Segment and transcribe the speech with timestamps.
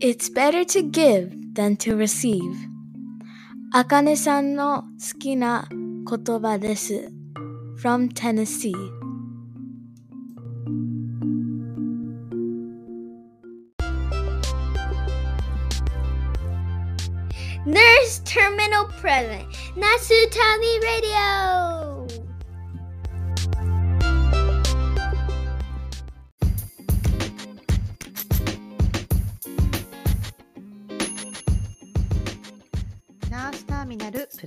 [0.00, 2.40] It's better to give than to receive.
[3.72, 7.10] あかねさんの好きな言葉です。
[7.82, 8.72] From Tennessee.
[17.66, 21.87] Nurse Terminal Present Nasutami Radio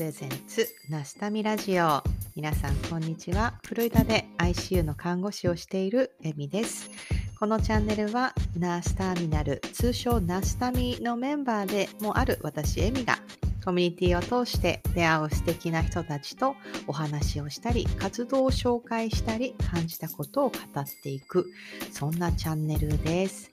[0.03, 2.03] レゼンツナスタミラジオ。
[2.35, 3.61] 皆さんこんにちは。
[3.65, 6.91] フロリダで ICU の看護師をしているエミです。
[7.39, 13.21] このチャンネルはナースターミナル通称ナスタミのメンバーでもある私エミが
[13.65, 16.57] コミュニティを通して出会う素敵な人たちと
[16.89, 21.47] お話をしたり活動を紹介したり感じたことを語っていく
[21.93, 23.53] そんなチャンネルです。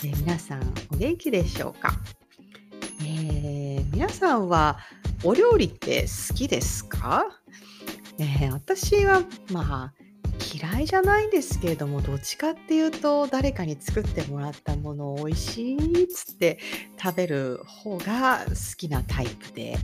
[0.00, 1.90] で皆さんお元気でしょうか？
[3.00, 3.58] えー
[3.90, 4.78] 皆さんは
[5.24, 7.26] お料理って好きですか、
[8.18, 9.94] えー私はまあ
[10.54, 16.58] 嫌いじゃないんですけれどもどっちかっていうと誰かに作ってもらったものを美味しいっつって
[17.02, 19.76] 食べる方が好きなタイプで、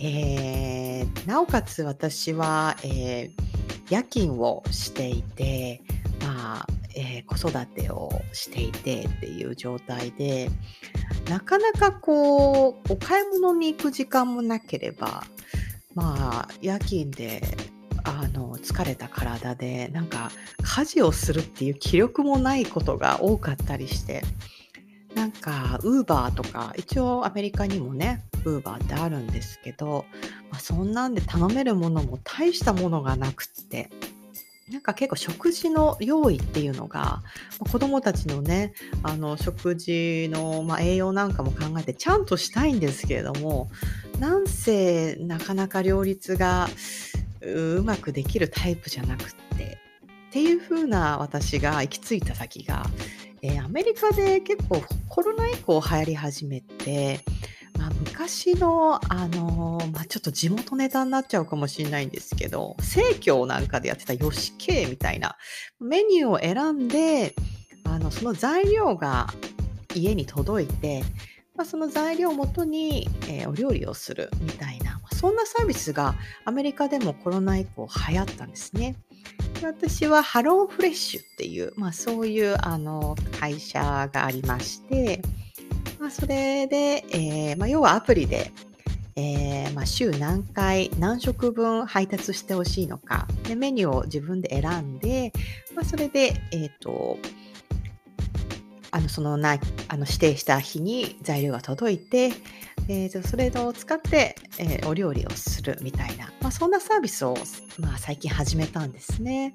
[0.00, 3.46] えーなおかつ私は、えー
[3.88, 5.80] 夜勤をしていて、
[6.20, 10.50] まあえー子育てをしていてっていう状態で
[11.28, 15.24] なかなかこうお買い物に行く時間もなければ
[15.94, 17.42] まあ夜勤で
[18.04, 20.30] あの疲れた体でなんか
[20.62, 24.22] 家事をするっていう気力もないことが多かったりして
[25.16, 30.04] なんかウーバーとか一応アメリカにもねウーバーってあるんですけど、
[30.50, 33.90] まあ、そんなんで頼めるものも大したものがなくって
[34.70, 37.22] なんか結構食事の用意っていうのが
[37.70, 38.72] 子どもたちのね
[39.04, 43.70] あの食事の、まあ、栄養なんかも考えてちゃんとしたいんですけれども
[44.18, 46.68] なんせなかなか両立が
[47.42, 49.78] ううまくできるタイプじゃなくって
[50.28, 52.84] っていう風な私が行き着いた先が、
[53.42, 57.20] えーアメリカで結構コロナ以降流行り始めて、
[57.78, 65.36] まあ、昔の、あのーまあ、ちょっと地元ネタになっちゃうかもしれないんですけど生協なんかでやってたヨシケみたいな
[65.80, 67.34] メニューを選んで
[67.84, 69.28] あのその材料が
[69.94, 71.02] 家に届いて、
[71.54, 76.14] まあ、その材料をもとに、えーお料理をするみたいな、まそんなサービスが
[76.44, 78.96] アメリカでもコロナ以降流行ったんですね。
[79.60, 85.22] で私はハローフレッシュっていう、まあ、そういうあの会社がありまして、
[85.98, 88.52] まあ、それで、えーまあ、要はアプリで、
[89.16, 93.26] えーまあ、週何回何食分配達してほしいのか。
[93.44, 95.32] でメニューを自分で選んで、
[95.74, 97.18] まあ、それで、えっ、と
[98.90, 99.58] あのそのな
[99.88, 102.30] あの指定した日に材料が届いて、
[102.88, 107.36] えーとそれを使って、えーお料理をするみたいな、まあ、そんなサービスを、
[107.78, 109.54] まあ、最近始めたんですね。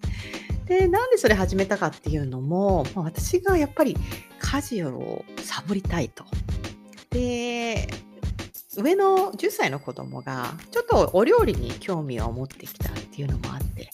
[0.72, 3.98] でなんでそれ始めたかっていうのも、まあ、私がやっぱり
[4.40, 6.24] 家事をサボりたいと。
[7.10, 7.90] で
[8.78, 13.86] 上の10歳の子供がちょっとお料理に興味を持ってきたっていうのもあってい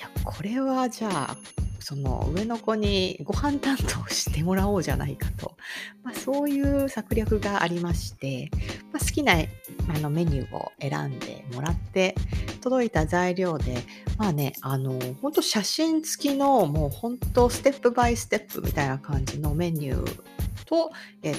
[0.00, 1.36] やこれはじゃあ
[1.82, 5.56] その上の子にご飯担当してもらおうじゃないかと、
[6.04, 8.50] まあ、そういう策略がありまして、
[8.92, 12.14] まあ、好きなあのメニューを選んでもらって
[12.60, 13.82] 届いた材料で
[14.16, 20.22] まあねあの本当写真付きのもう本当ステップバイステップみたいな感じのメニュー
[20.66, 21.34] とえ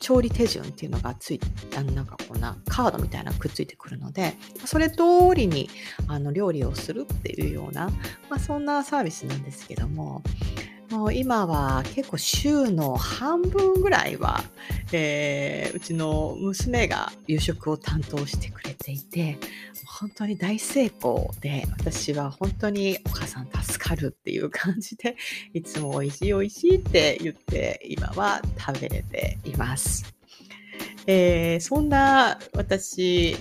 [0.00, 5.02] 調理手順っていうのがついたなんかこんなカードみたいなくっついてくるのでそれ通
[5.34, 5.68] りに
[6.06, 7.90] あの料理をするっていうような、
[8.30, 10.22] まあ、そんなサービスなんですけども
[10.90, 14.42] もう今は結構週の半分ぐらいは、
[14.92, 19.38] えーうちの娘が夕食を担当してくれていて
[19.86, 25.16] 本当に大成功で私は本当にお母さん助かるっていう感じで
[25.52, 30.14] いつも美味しい美味しいって言って今は食べれています。
[31.06, 33.36] えーそんな私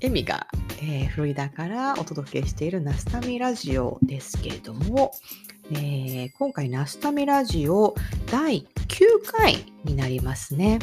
[0.00, 0.46] エミが、
[0.80, 5.12] えーフロリダからお届けしているナスタミラジオですけれども、
[5.70, 7.94] えー今回ナスタミラジオ
[8.30, 10.78] 第9回になりますね。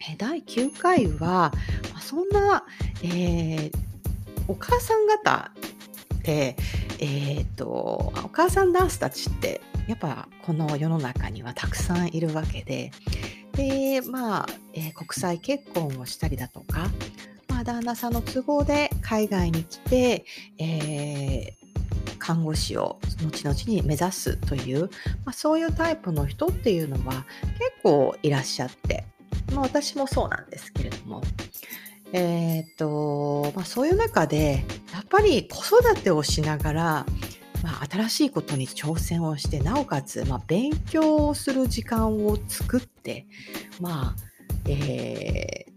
[0.00, 1.52] えー第9回は、
[1.92, 2.64] まあそんな、
[3.02, 3.72] えー
[4.48, 5.52] お母さん方
[6.16, 6.56] って、
[6.98, 12.90] えーとお母さんナースたちってやっぱこの世の中にはたくさんいるわけで
[13.52, 16.88] で、まあえー国際結婚をしたりだとか、
[17.48, 20.24] まあ、旦那さんの都合で海外に来て、
[20.58, 21.57] えー
[22.28, 24.90] 看護師を後々に目指すという、
[25.24, 27.24] まあ、そういうタイプの人っていうのは
[27.58, 29.06] 結構いらっしゃって
[29.54, 31.22] まあ、私もそうなんですけれども、
[32.12, 37.06] えーっとまあ、そういう中でやっぱり子育てをしながら、
[37.62, 43.26] まあ、新しいことに挑戦をしてなおかつ、まあ、勉強をする時間を作って、
[43.80, 44.16] まあ
[44.66, 45.67] えー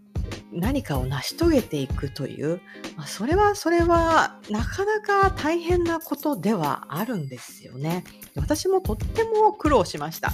[0.52, 2.60] 何かを成し遂げていくという、
[2.96, 8.04] まあ、それはそれはなかなか大変なことではあるんですよね。
[8.36, 10.32] 私もとっても苦労しました。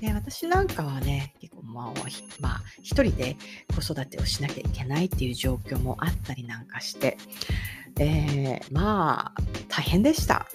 [0.00, 2.00] で私なんかはね結構まあ、
[2.40, 3.36] まあ、一人で
[3.74, 7.18] 子育てをしなきゃいけないっていう状況もあったりなんかして、
[7.98, 10.46] えーまあ大変でした。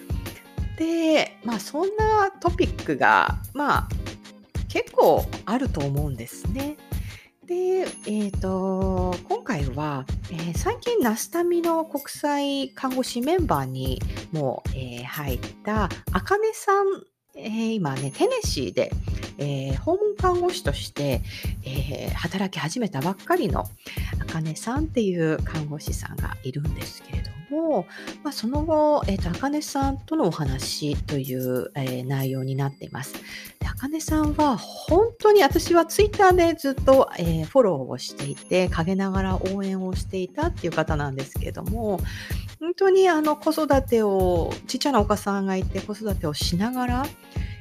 [0.77, 3.89] でまあそんなトピックがまあ
[4.67, 6.77] 結構あると思うんですね。
[7.47, 14.01] で、えー、と今回は、えー最近ナスタミの国際看護師メンバーに
[14.33, 16.85] も、えー入ったあかねさん、
[17.35, 18.91] えー今ねテネシーで、
[19.37, 21.21] えー訪問看護師として、
[21.63, 23.65] えー働き始めたばっかりの
[24.19, 27.85] あかねさんっていう看護師さんがいるんですけれども、
[28.23, 33.15] まあ、その後、えーと、あかねさんとのお話という、えー内容になっています。
[33.79, 41.99] 茜、さんは本当に私はツイッターでずっと、えーフォローをしていて、陰ながら応援をしていたっていう方なんですけれども、
[42.59, 47.05] 本当にあの子育てを、ちっちゃなお母さんがいて子育てをしながら、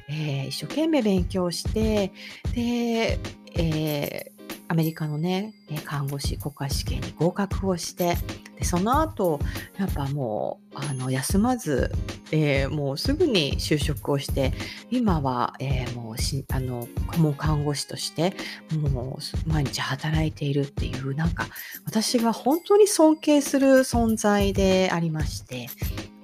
[0.09, 2.11] えー一生懸命勉強して、
[2.55, 3.19] で、
[3.55, 4.36] えー
[4.69, 5.53] アメリカのね、
[5.85, 8.17] 看護師国家試験に合格をして、
[8.57, 9.39] でその後
[9.77, 11.91] やっぱもうあの休まず、
[12.31, 14.53] えーもうすぐに就職をして
[14.91, 18.33] 今は、えーもうしあの顧問看護師として
[18.81, 21.47] もう毎日働いているっていうなんか
[21.85, 25.67] 私が本当に尊敬する存在でありまして、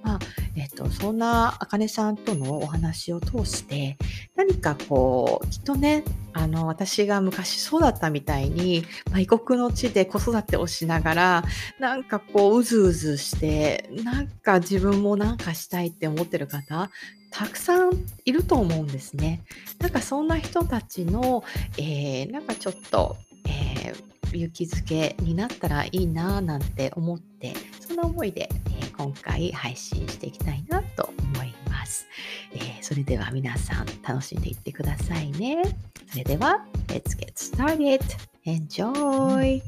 [0.03, 0.19] まあ
[0.55, 3.97] えっとそんなあかねさんとのお話を通して
[4.35, 6.03] 何かこうきっとね
[6.33, 11.43] あの私が昔そうだったみたいに、まあ、異国の地で子育てをしながら
[11.79, 16.89] なんかこううずうずしてなんか自分もなんかしたいって思ってる方
[17.33, 17.91] たくさん
[18.25, 19.43] いると思うんですね。
[19.79, 21.43] なんかそんな人たちの、
[21.79, 32.07] えーなんかちょっと、えー勇気づけになったらいいなぁなんて思ってそんな思いで、えー今回配信していきたいなと思います、
[32.53, 35.63] えーそれでは皆さん楽しんでいってくださいね。
[36.11, 38.01] それでは Let's get started!
[38.45, 39.61] Enjoy!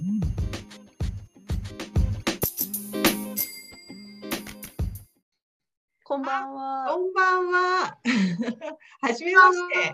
[6.03, 6.85] こんばんは。
[6.89, 7.97] こんばんは。
[9.01, 9.91] はじめまして。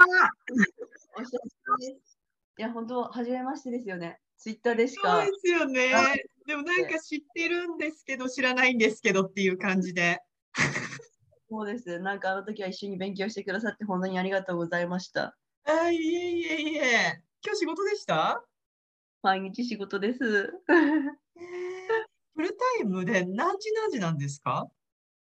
[1.15, 2.20] お久しぶりです。
[2.61, 4.19] いや、本当、初めましてですよね。
[4.37, 5.31] ツイッターでしそうかで。
[5.43, 6.13] すよねあ。
[6.45, 10.19] でもなんか知ってるんですけど、知らないんですけどっていう感じで。
[11.49, 11.97] そうです。
[11.97, 15.35] なんかあの時は一緒に勉強してくださって本当にありがとうございました。
[15.63, 17.23] あいえいえいえ。
[17.43, 18.45] 今日仕事でした？
[19.23, 20.53] 毎日仕事です。
[20.67, 21.43] えー
[22.35, 24.69] フルタイムで何時何時なんですか？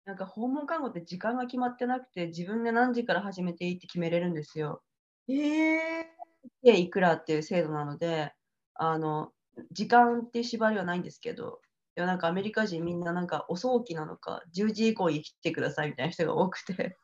[0.05, 4.81] なんか訪問看護って時間が決まってなくて、自分で何時から始めていいって決めれるんですよ。
[5.27, 6.14] ええ
[6.63, 8.33] で、いくらっていう制度なので、
[8.75, 9.33] あの、
[9.71, 11.61] 時間って縛りはないんですけど、
[11.95, 16.97] でもなんかアメリカ人みんななんか遅起きなのか、10時以降に来てくださいみたいな人が多くて、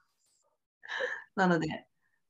[1.36, 1.68] なので、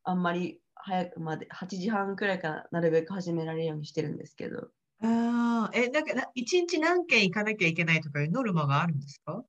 [0.03, 4.71] あんまり早くまで、8時半くらいからなるべく始められるようにしてるんですけど、
[5.03, 9.43] ああ、え、なんかな、一日何件行かなきゃいけないとかいうノルマがあるんですか？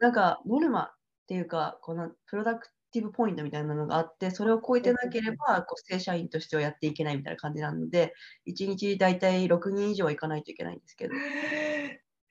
[0.00, 0.94] なんかノルマっ
[1.26, 8.14] ていうか、このプロダクティブポイントみたいなのがあって、それを超えてなければ、こう正社員としてはやっていけないみたいな感じなので、
[8.46, 11.14] 1日大体6人以上は行かないといけないんですけど、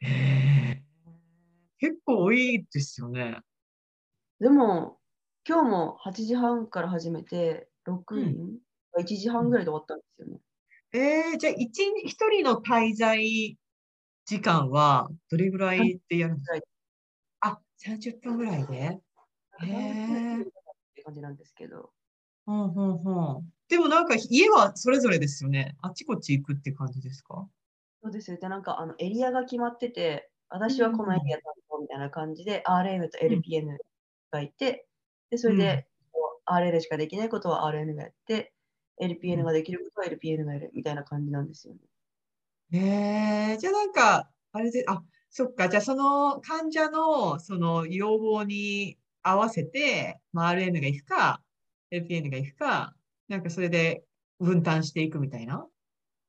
[0.02, 0.84] ええ
[1.80, 3.40] 結構多いですよね。
[4.40, 5.00] でも、
[5.48, 8.60] 今日も8時半から始めて、6人、
[9.00, 10.40] 1時半ぐらいで終わったんですよね。
[10.94, 13.58] えー、じゃあ一日一人の滞在
[14.26, 16.60] 時間はどれぐらいでやるんですか？
[17.42, 19.00] あ、30分ぐらいで？
[19.62, 20.46] へえっ
[20.96, 21.94] て感じなんですけど、
[22.46, 23.52] ほんほんほん。
[23.68, 25.76] でもなんか家はそれぞれですよね。
[25.82, 27.50] あっちこっち行くって感じですか？
[28.04, 28.38] そうですよ。
[28.38, 33.78] で、なんかあのエリアが決まってて、私はこのエリア担当みたいな感じで、RN と LPN
[34.32, 34.88] がいて、
[35.30, 38.54] で、それで、こう RN しかできないことは RN がやって、
[39.00, 41.82] LPN ができることは LPN がやるみたいな感じなんですよね。
[42.72, 42.78] へ
[43.54, 45.68] えじゃあなんか、あれで、あ、そっか。
[45.70, 51.42] じゃあその患者のその要望に合わせて、まあ、RN が行くか、
[51.92, 52.96] LPN が行くか、
[53.28, 54.04] なんかそれで
[54.40, 55.68] 分担していくみたいな。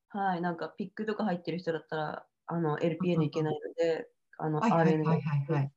[0.08, 4.06] はい、なんかピックとか入ってる人だったら、あの LPN いけないので、
[4.38, 5.72] あの RN がはいはいはい。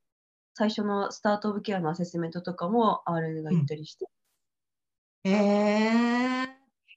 [0.54, 4.06] 最初のスタートオブケアのアセスメントとかも RN が行ったりして、
[5.24, 6.46] へえ。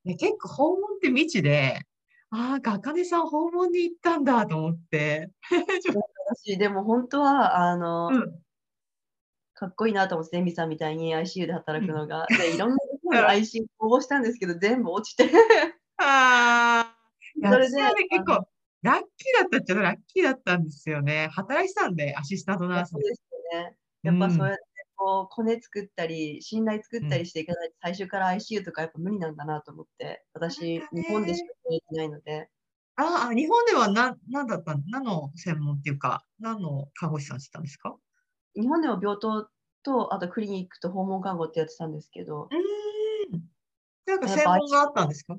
[0.05, 1.81] ね結構訪問って未知で、
[2.31, 5.31] ああ、あかねさん訪問に行ったんだと思って。
[6.59, 8.48] でも本当は、あの、うん
[9.59, 12.27] かっこいいなと思って、エミさんみたいに ICU で働くのが。
[12.37, 15.31] で、いろんなところうんに ICU 応募したんですけど、全部落ちて。
[15.99, 16.95] あ
[17.43, 17.77] あ、それで
[18.09, 18.49] 結あ構、
[18.83, 21.29] ラッキーだったっちゃラッキーだったんですよね。
[21.33, 22.93] 働いてたんで、アシスタントナースで。
[22.93, 23.23] そうです
[23.55, 23.77] よね。
[24.03, 24.63] やっぱそううんやって
[24.97, 32.49] こうコネ作ったり、信頼作ったりしていかないと、最初から ICU とかやっぱ無理なんだなと思って、私、日本でしか経験ないので、
[32.97, 37.97] ああ、日本では何、何だったん何の専門っていうか、何の看護師さんしてたんですか？
[38.61, 39.49] 日本では病棟
[39.85, 43.43] と、あとクリニックと訪問看護ってやってたんですけど、うーん。
[44.07, 45.35] なんか専門があったんですか？
[45.35, 45.39] い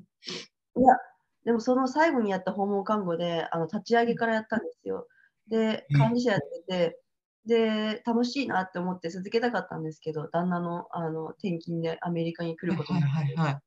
[0.81, 0.95] や、
[1.43, 5.07] でもその最後にやった訪問看護で、あの立ち上げからやったんですよ。
[5.49, 6.99] で、うん管理者やってて、
[7.45, 13.61] で、楽しいなって思って続けたかったんですけど、旦那のあの転勤でアメリカに来ることはいになって、はいはい。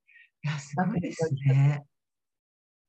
[0.44, 1.84] いや、すごいですね。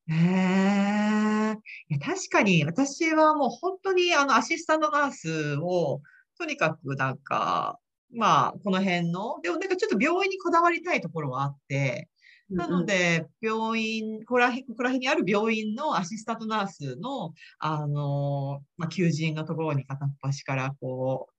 [0.06, 1.58] ね
[1.90, 1.94] え。
[1.96, 6.02] いや確かに、私はもう本当にあのアシスタントナースを、
[6.44, 7.80] とにかくなんか、
[8.14, 12.10] まあ、この辺の、でもなんかちょっと病院にこだわりたいところはあって、
[12.50, 21.30] なので、病院、ここら辺、ここら辺にある病院のアシスタントナースの、あの、まあ、求人のところに片っ端からこ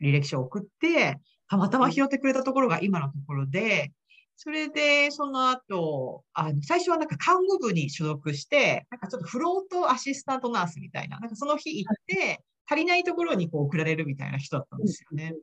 [0.00, 1.18] う、履歴書を送って、
[1.48, 3.92] たまたま拾ってくれたところが今のところで、
[4.36, 15.32] それで、その後、あの、最初はなんか看護部に所属して、なんかちょっとフロートアシスタントナースみたいな、なんかその日行って、足りないところにこう送られるみたいな人だったんですよね。
[15.32, 15.36] で、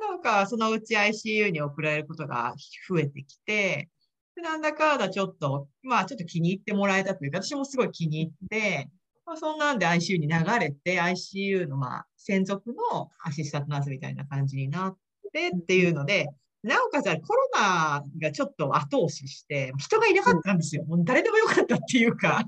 [0.00, 2.54] なんかそのうち ICU に送られることが
[2.88, 3.88] 増えてきて、
[4.34, 8.88] でなんだかんだちょっと、まあちょっと気に入ってもらえたというか、私もすごい気に入って、
[9.24, 14.96] まあ、そんなんで ICU に流れて、ICU のまあ専属のアシスタントナースみたいな感じになっ
[15.32, 16.28] てっていうので、
[16.62, 20.84] なおかつコロナがちょっと後押しして、人がいなかったんですよ。
[20.84, 22.44] もう誰でもよかったっていうか。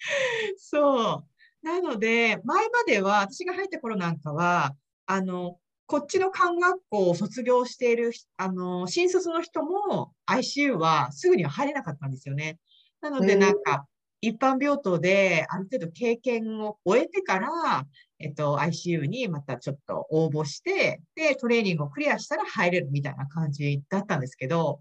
[0.56, 1.33] そう。
[1.64, 12.58] なので、前までは、私が入った頃なんかは、あの、こっちの看学校を卒業している、あの、新卒の人も ICU はすぐには入れなかったんですよね。
[13.00, 13.86] なので、なんか、
[14.20, 17.86] 一般病棟である程度経験を終えてから、
[18.20, 24.80] えっと、ICU にまたちょっと応募して、で、トレーニングをクリアしたら入れるみたいな感じだったんですけど、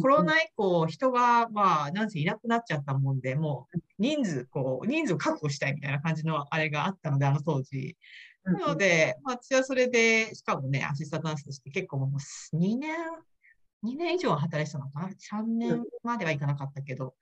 [0.00, 7.78] コロナ以降、人が、まあ、なんせいなくなっちゃったもんで、もう、人数、こう、人数を確保したいみたいな感じのあれがあったので、あの当時。
[7.78, 7.94] うん
[8.44, 12.90] なので、まあ、私はそれで、しかもね、アシスタントナースとして結構もう2年、
[13.84, 17.14] 2年以上は働いてたのかな ?3 年まではいかなかったけど。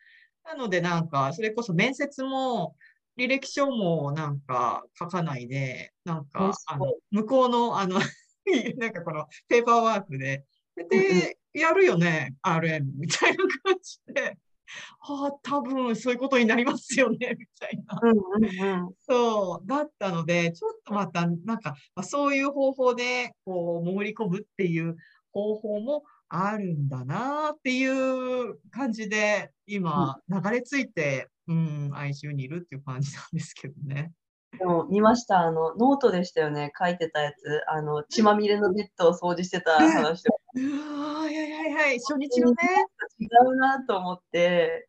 [0.45, 2.75] なので、なんか、それこそ面接も、
[3.17, 7.99] 履歴書もなんか書かないで、なんえかあの、向こうの、あの、
[8.79, 10.45] なんかこのペーパーワークで、
[10.88, 14.38] で、やるよね、RM みたいな感じで、
[15.00, 18.00] ああ、多分そういうことになりますよね、みたいな。
[18.02, 18.95] うんうんうん。
[19.00, 24.97] そう、だったので、ちょっとまた、なんか、まあ、そういう方法で、こう、潜り込むっていう
[25.33, 34.12] 方法もあるんだなっていう感じで、今、流れ着いて、うん、ICU にいるっていう感じなんですけどね。
[34.59, 37.62] でも見ました、あの、ノートでしたよね、書いてたやつ。
[37.69, 42.57] あの、血まみれのベッドを掃除してた話とはいはいはいはい、 初日のね。
[43.19, 44.87] 違うなと思って、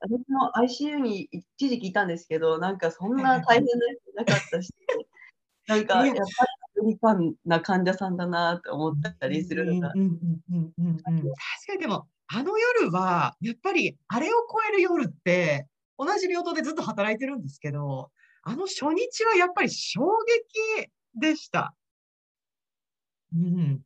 [0.00, 3.70] 私も ICU に一時期いたんですけど、なんかそんな大変な
[4.02, 4.72] 人なかったし、
[5.68, 9.92] なんかいややっぱりアメリカンな患者さんだなと思ったりするのが。
[9.94, 10.96] うん、うんうんうんうんうん。
[10.96, 11.22] 確
[11.66, 18.10] かにでも、あの夜は、やっぱり、あれを超える夜って、同じ病棟でずっと働いてるんですけど、
[18.42, 20.02] あの初日はやっぱり衝
[20.80, 21.74] 撃でした。
[23.34, 23.80] うん。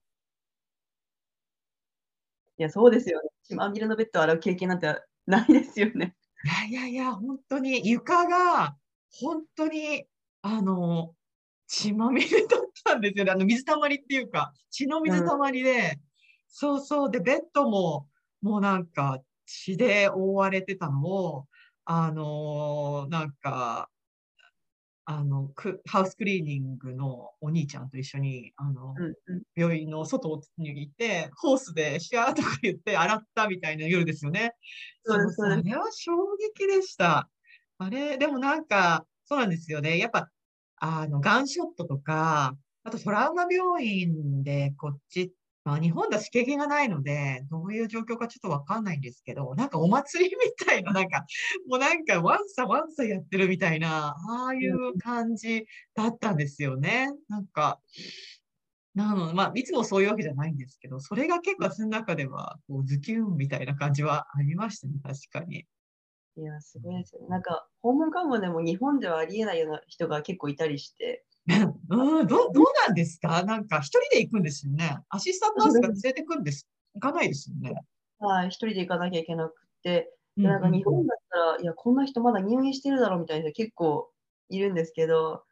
[2.58, 3.30] いや、そうですよね。
[3.42, 4.94] 血まみれのベッドを洗う経験なんて
[5.26, 6.14] ないですよね。
[6.44, 8.76] いやいやいや、本当に床が、
[9.10, 10.04] 本当に、
[10.42, 11.14] あの、
[11.66, 13.30] 血まみれだったんですよね。
[13.30, 15.98] あの、水たまりっていうか、血の水たまりで、
[16.48, 17.10] そうそう。
[17.10, 18.08] で、ベッドも、
[18.42, 21.46] もうなんか、血で覆われてたのを、
[21.92, 23.90] あのなんか、
[25.06, 34.54] あの、クハウスクリーニングのお兄ちゃんと一緒に、あの、うんうん、病院の外にいて、ホースでシャーとか言って洗ったみたいな夜ですよね。
[35.04, 36.12] そうそうそれは衝
[36.56, 37.28] 撃でした。
[37.78, 39.98] あれ、でもなんか、そうなんですよね。
[39.98, 40.30] やっぱ、
[40.76, 45.32] あの、ガンショットとか、あとトラウマ病院でこっち、
[45.64, 51.24] まあ日本だし経験がないので、どういう状況かちょっとわかんないんですけど、なんかお祭りみたいな、なんか、
[51.68, 57.08] もうなんかワンサワンサやってるみたいな、ああいう感じだったんですよね。
[57.28, 57.80] なんか、
[58.94, 65.66] なので、まあ、いつもそういうわけじゃないんですけど、それが結構私の中では、こう、ズキュンみたいな感じはありましたね、確かに。
[66.36, 67.28] いや、すごいですよね。
[67.28, 71.24] なんか、訪問看護でも日本ではありえないような人が結構いたりして、
[71.90, 73.42] うん、どうどうなんですか？
[73.44, 74.98] なんか一人で行くんですよね。
[75.08, 76.66] アシスタントナースが連れてくんです。
[76.94, 77.74] 行かないですよね。
[78.18, 84.10] はい、一人で行かなきゃいけなくて、うんでなんか日うん本だったら、いや、こんな人まだ入院してるだろうみたいな人結構
[84.48, 85.44] いるんですけど、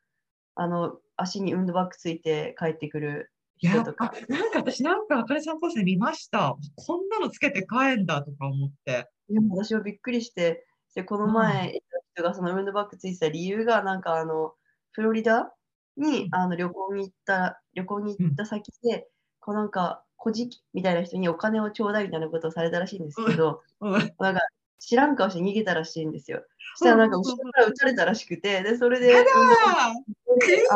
[0.56, 6.56] あの、足に運動バッグついて帰ってくる人とかあ、なんか私なんかあかねさんポストで見ました。
[6.76, 9.10] こんなのつけて帰んだとか思って。
[9.30, 11.80] いや私はびっくりして、でこの前、
[12.14, 14.54] 人がその運動バッグついてた理由が、なんかあの、
[14.92, 15.54] フロリダ
[15.98, 19.08] にあの旅行に行った、旅行に行った先で、
[19.40, 23.92] こうなんか、小じきみたいな人にお金をちょうだいみたいなことをされたらしいんですけど、うん。
[23.92, 24.40] なんか
[24.78, 26.30] 知らん顔して逃げたらしいんです。
[26.30, 26.44] よ。
[26.76, 29.12] そしたらなんか後ろから撃たれたらしくて、で、それで、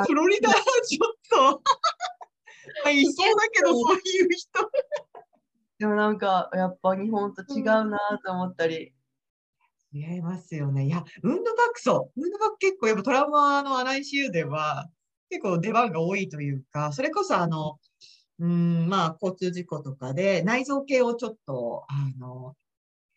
[0.07, 0.51] フロリダ、
[0.87, 1.63] ちょっと。
[2.85, 3.97] まあ、いそうだけど、そう。
[3.97, 4.71] いう人。
[5.79, 8.95] でもなんか、やっぱ日本と違うなと思ったり、
[9.93, 10.87] 違いますよね。
[10.87, 12.21] いや、運動バッグそう。
[12.21, 14.89] 運動バッグ結構、やっぱトラウマの NICU では、
[15.33, 17.79] 結構出番が多いというか、それこそあの、
[18.39, 22.55] うん、まあ、交通事故とかで内臓系をちょっと、あの、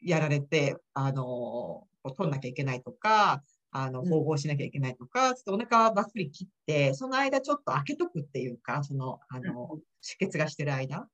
[0.02, 1.84] やられて、あの、
[2.16, 11.10] 取んなきゃいけないとか、あの、うん縫合しなきゃいけないとか、ちょっとお腹ばっくり切って、その間ちょっと開けとくっていうか、その、あの、出血がしてる間。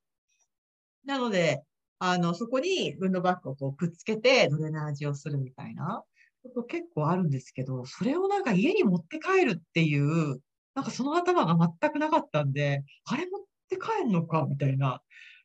[1.04, 1.64] なので、
[1.98, 6.04] あの、そこに運動バッグをこうくっつけてドレナージをするみたいな
[6.44, 10.40] こと結構あるんですけど、それをなんか家に持って帰るっていう、
[10.76, 15.02] なんかその頭が全くなかったんで、あれ持って帰るのかみたいな、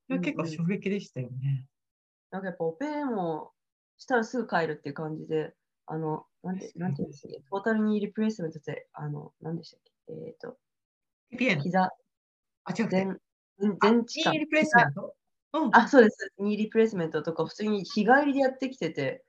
[0.08, 1.66] 結構衝撃でしたよね。
[2.30, 3.52] なんかやっぱオペも
[3.98, 5.54] したらすぐ帰るっていう感じで、
[5.86, 10.56] あの、なんて、なんていうんですか、トータルニーリプレイスメントって、あの、なんでしたっけ、えっ、と、
[11.38, 11.60] PN。
[11.60, 11.90] 膝、
[12.64, 13.04] あ、違くて。
[13.04, 13.18] 前、前あ
[13.80, 15.14] 前置かニーリプレイスメント？
[15.54, 15.70] うん。
[15.72, 16.32] あ、そうです。
[16.38, 19.24] ニーリプレイスメントとか普通に日帰りでやってきてて、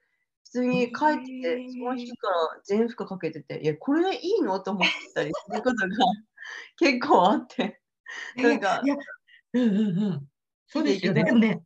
[0.47, 4.59] 普通に帰ってて、その日から全負荷かけてて、いや、これでいいの？
[4.61, 4.83] と思っ
[5.13, 5.97] たりすることが
[6.79, 7.81] 結構あって、
[8.37, 8.81] なんか
[9.53, 10.27] うんうんうん。
[10.67, 11.23] そうですよね。
[11.23, 11.61] ね、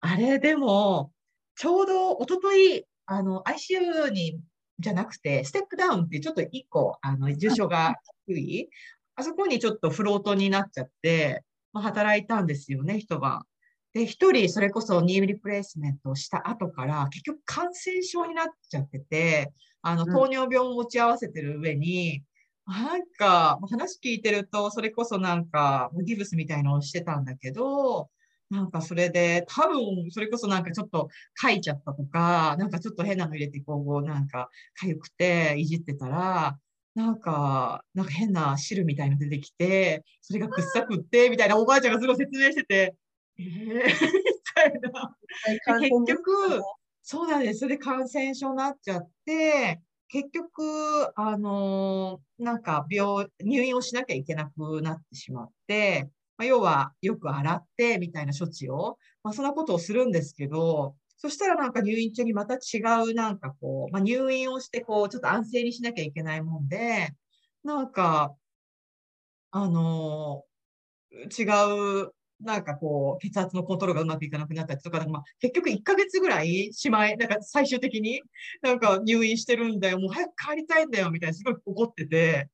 [0.00, 1.12] あれでも、
[1.56, 4.40] ちょうど一昨日あの、ICU に、
[4.78, 7.94] じゃなくて、ステップダウンってちょっと一個、あの、重症が
[8.26, 8.70] 低い、
[9.14, 13.44] あそこにちょっとフロートになっちゃって、まあ、働いたんですよね、一晩。
[13.96, 20.12] で、一人、それこそニーリプレイスメントをした後から、結局感染症になっちゃってて、あの、うん。
[20.12, 22.22] 糖尿病を持ち合わせてる上に、
[22.66, 28.10] なんか、話聞いてると、それこそなんか、ギブスみたいのをしてたんだけど、
[28.50, 34.50] なんかそれで、多分、それこそなんかちょっと書いちゃったとか、なんかちょっと変なの入れて、こう、なんか、
[34.84, 36.58] 痒くていじってたら、
[36.94, 42.94] なんか、なんか変な汁みたいの出てきて、それがくっさくって、みたいなおばあちゃんがすごい説明してて、
[43.38, 43.90] えー、み
[44.54, 45.16] たいな。
[45.80, 46.62] 結局、
[47.02, 47.60] そうなんです。
[47.60, 62.78] それで感染症になっちゃって、結局、あのーなんか病、入院をしなきゃいけなくなってしまって、まあ、要はよく洗ってみたいな処置を、まあ、そんなことをするんですけど、そしたらなんか入院中にまた違
[63.10, 67.10] うなんかこう、まあ、入院をしてこう、ちょっと安静にしなきゃいけないもんで、
[67.64, 68.34] なんか、
[69.50, 70.56] あのー
[71.42, 78.22] 違う、なんかこう、血圧のコントロールがうまくいかなくなったりとか、まあ、結局1ヶ月ぐらいしまい、なんか最終的に
[78.62, 82.48] なんか入院してるんだよ、もう早く帰りたいんだよ、みたいなすごい怒ってて、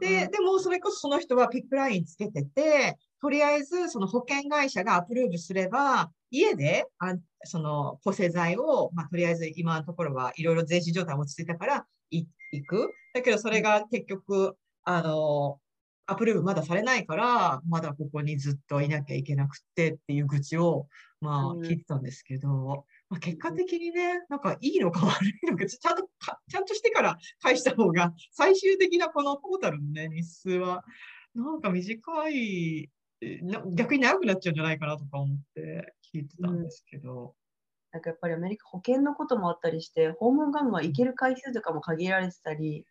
[0.00, 12.92] で、でもそれこそその人はピックラインつけてて、とりあえずその保険会社がアプローブすれば、家であその抗生剤を、まあ、とりあえず今のところはいろいろ全身状態落ち着いたからい行く。
[13.14, 15.58] だけどそれが結局、あの、
[16.06, 20.88] アプローブまだされないから、まだここにずっといなきゃいけなくてっていう愚痴を、
[21.20, 21.60] まあ、うん。
[21.60, 30.84] 聞いてたんですけど、まあ、結果的にね、なんかいいのか悪いのか、ちゃんとか、ちゃんとしてから返した方が、最終的なこのトータルのね、日数は、
[31.34, 32.90] なんか短い、
[33.72, 37.34] 逆に長くなっちゃうんじゃないかなとか思って聞いてたんですけど。
[37.92, 42.84] なんかやっぱりアメリカ保険のこともあったりして、訪問看護は行ける回数とかも限られてたり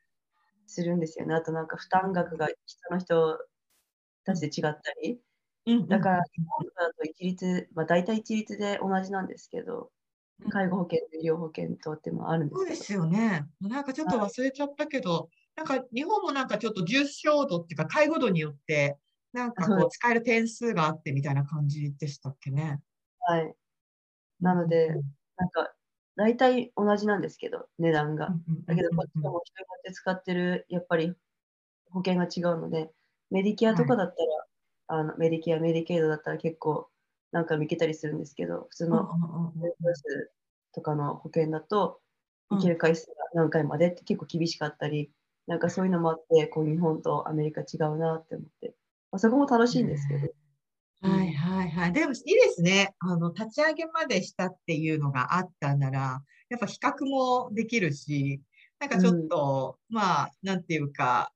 [0.65, 1.35] するんですよね。
[1.35, 3.39] あとなんか負担額が人の人
[4.25, 5.19] たちで違ったり。
[5.65, 12.59] うんだから日本だと一律、まあ大体一律で同じなんですけど、うん介護保険と医療保険とってもあるんです。
[12.59, 13.45] そうですよね。
[13.61, 18.97] なんかちょっと忘れちゃったけど、なんか日本もなんかちょっと重症度っていうか介護度によって、
[19.31, 22.81] なんかこう使える点数があってみたいな感じでしたっけね。
[23.19, 23.55] はい。
[24.41, 25.73] なので、なんか
[26.15, 28.29] 大体同じなんですけど、値段が。
[28.67, 31.15] だけど、こっちはもう人によって使ってる、やっぱり
[31.91, 32.91] 保険が違うので、
[33.31, 36.89] メディケアとかだったら、あのメディケア、メディケイドだったら結構
[37.31, 39.09] 何回も行けたりするんですけど、普通の
[40.73, 41.99] とかの保険だと、
[42.49, 45.11] 行ける回数が何回までって結構厳しかったり、
[45.47, 48.75] なんかそういうのもあって、こう日本とアメリカ違うなって思って、
[49.11, 50.27] まあ、そこも楽しいんですけど、
[51.03, 51.93] はいはいはい。
[51.93, 52.95] でもいいですね。
[52.99, 58.41] あの、立ち上げまでしたっていうのがあったなら、やっぱ比較もできるし、
[58.79, 61.31] なんかちょっと、まあ、なんていうか、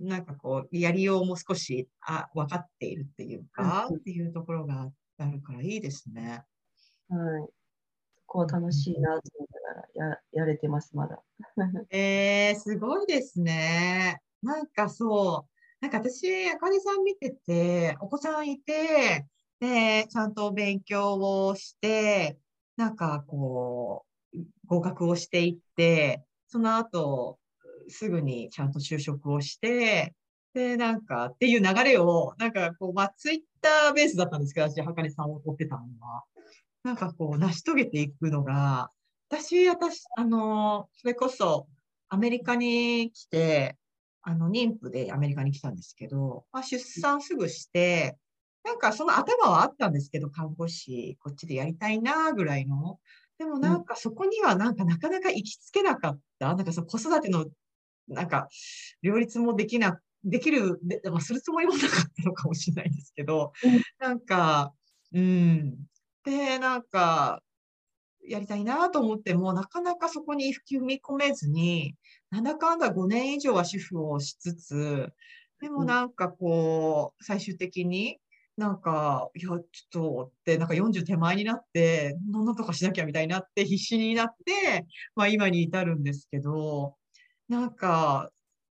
[0.00, 6.42] なんかこう、やりようも少し、あ、分かっているっていうか、うんっていうところがあるからいいですね。
[7.08, 7.48] はい。
[8.16, 11.22] そこは楽しいなと思いながらややれてます、まだ。
[11.90, 14.20] えー、すごいですね。
[14.42, 19.26] なんかそう、なんか私、あかねさん見てて、お子さんいて、
[19.60, 21.14] で、ちゃんと勉強
[21.46, 22.38] をして、
[22.76, 27.38] なんかこう、合格をしていって、その後、
[27.88, 30.14] すぐにちゃんと就職をして、
[30.52, 36.24] で、なんかっていう流れを、なんかこう、まあ、ツイッターベースだったんですけど、私、はかねさんを追ってたのは、
[36.82, 38.90] なんかこう、成し遂げていくのが、
[39.28, 41.68] 私、私、あの、それこそ、
[42.08, 43.76] アメリカに来て、
[44.28, 48.18] あの、妊婦でアメリカに来たんですけど、まあ、出産すぐして、
[48.62, 52.98] なんかその頭はあったんですけど、看護師、こっちでやりたいな、ぐらいの。
[53.38, 56.54] でもなんかそこにはなんかなかなか行きつけなかった。
[56.54, 57.46] なんかその子育ての、
[58.06, 58.48] なんか、
[59.00, 64.74] 両立もできな、できる、で、まあ、するつもりもなかったのかもしれないですけどうん、なんか、
[65.14, 65.86] うん。
[66.24, 67.42] で、なんか、
[68.26, 71.94] やりたいなと思っても、なかなかそこに踏み込めずに、
[72.30, 75.12] なんだかんだ5年以上は主婦をしつつ、
[75.60, 78.18] でもなんかこう、最終的に、
[78.56, 79.60] なんか、いや、ちょっ
[79.90, 86.96] とって、なんか40手前になって、なんとかしなきゃみたいになって、必死になって、まあ今に至るんですけど、
[87.48, 88.30] なんか、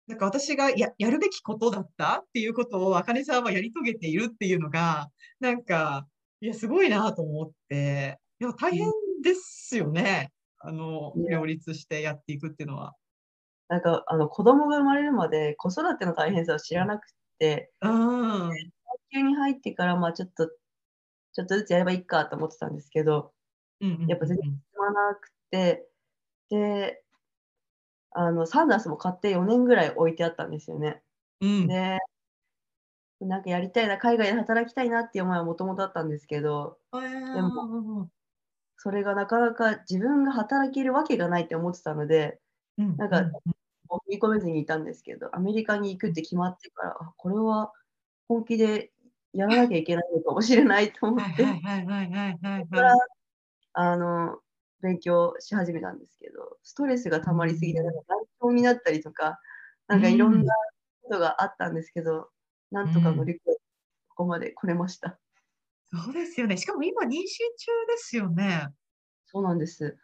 [0.06, 6.06] なんか私がや、やるべきことだったっていうことを、あかねさんはやり遂げているっていうのが、なんか、
[6.40, 8.88] いや、すごいなと思って、いや、大変
[9.22, 10.32] ですよね。
[10.60, 12.94] あの、両立してやっていくっていうのは。
[13.68, 17.06] なんかあの子供が生まれるまで子育ての大変さを知らなく
[17.38, 18.50] て、うん。
[19.12, 20.48] 急に入ってからまあちょっと、
[21.32, 23.32] ちょっとずつやればいいかと思ってたんですけど、
[23.80, 25.86] うんやっぱ全然進まなくて、
[26.50, 27.02] で、
[28.12, 31.02] あのサンダースも買って4年ぐらい置いてあったんですよね。
[31.40, 31.66] うん。
[31.66, 31.98] で、
[33.20, 38.08] なんかやりたいな、海外で働きたいなっていう思いはもともとあったんですけど、でも
[38.76, 42.38] それがなかなか自分が働けるわけがないって思ってたので、
[42.76, 43.16] なんか
[43.88, 47.72] 踏み込めずにいたんですけど、アメリカに行くって決まってから、あこれは
[48.28, 48.92] 本気で
[49.32, 52.98] やらなきゃいけないのかもしれないと思って、はいはいはいはいはいはいそこからはい。
[53.74, 54.38] あの
[54.82, 59.40] 勉強し始めたんですけど、ストレスが溜まりすぎて、なんか難聴になったりとか、
[59.88, 60.54] なんかいろんな
[61.02, 62.28] ことがあったんですけど、
[62.70, 63.60] なんとか乗り越えて、
[64.08, 65.18] ここまで来れました。
[65.90, 66.56] そうですよね。
[66.56, 68.68] しかも今妊娠中ですよね。
[69.26, 69.96] そうなんです。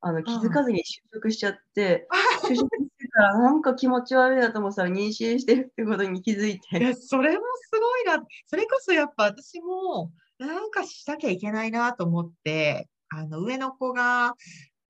[0.00, 0.82] あの気づかずに就
[1.14, 2.06] 職しちゃって、
[2.44, 8.24] 就職してからなんか気持ち悪いなと思ったら妊娠してるってことに気づいいて、や、それもすごいな。
[8.46, 14.34] それこそやっぱ私もなんかしなきゃいけないなと思って、あの上の子が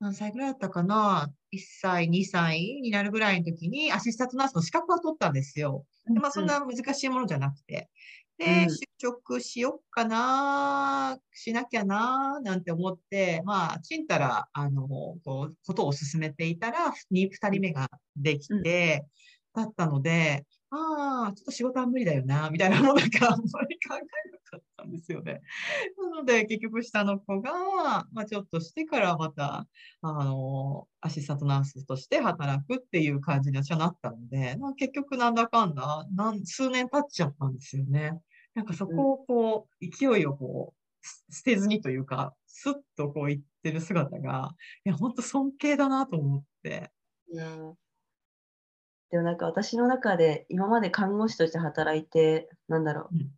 [0.00, 5.84] 何歳ぐらいだったかな ?1 歳、2歳になるぐらいの時にアシスタントナースの資格は取ったんですよ。
[6.06, 7.88] でまあそんな難しいものじゃなくて。
[8.38, 8.64] で、うん。
[8.66, 14.86] 就職しよっかな、しなきゃな、なんて思って、まあ、ちんたら、あの、
[15.24, 19.06] こう、ことを進めていたら、に二人目ができて、
[19.54, 20.44] だったので、
[20.76, 23.00] ああ、ちょっと仕事は無理だよな、みたいなものが
[23.32, 23.98] あんまり考えな
[24.50, 25.40] かったんですよね。
[25.98, 29.66] なので、結局下の子が、まあ、ちょっとしてからまた、
[30.02, 38.12] あの、アシスタントナースとして働くっていう感じに私はなったので、まあ、結局なんだかんだ、なん数年経っちゃったんですよね。
[38.54, 46.90] なんかそこをこう、勢いをこう、捨てずにというか、スッとこう言ってる姿が、いや、本当尊敬だなと思って。
[47.32, 47.46] いや
[49.10, 53.18] でもなんか私の中で今まで看護師として働いて、なんだろう、うん。
[53.18, 53.30] 自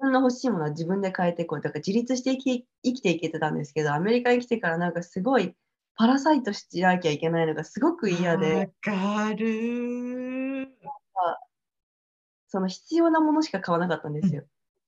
[0.00, 1.60] 分の欲しいものは自分で変えていこう。
[1.60, 5.54] だから自立して生き生きていけてたんですけど、アメリカに来てからなんかすごい
[5.94, 9.46] パラサイトしなきゃいけないのがすごく嫌で、わかる。
[9.46, 10.66] ー。
[12.48, 14.42] その必要なものしか買わなかったんですよ。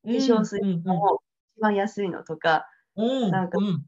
[0.05, 1.21] 化化粧水も
[1.57, 2.67] 一番安いのとか、
[2.97, 3.85] うん、なんかうん、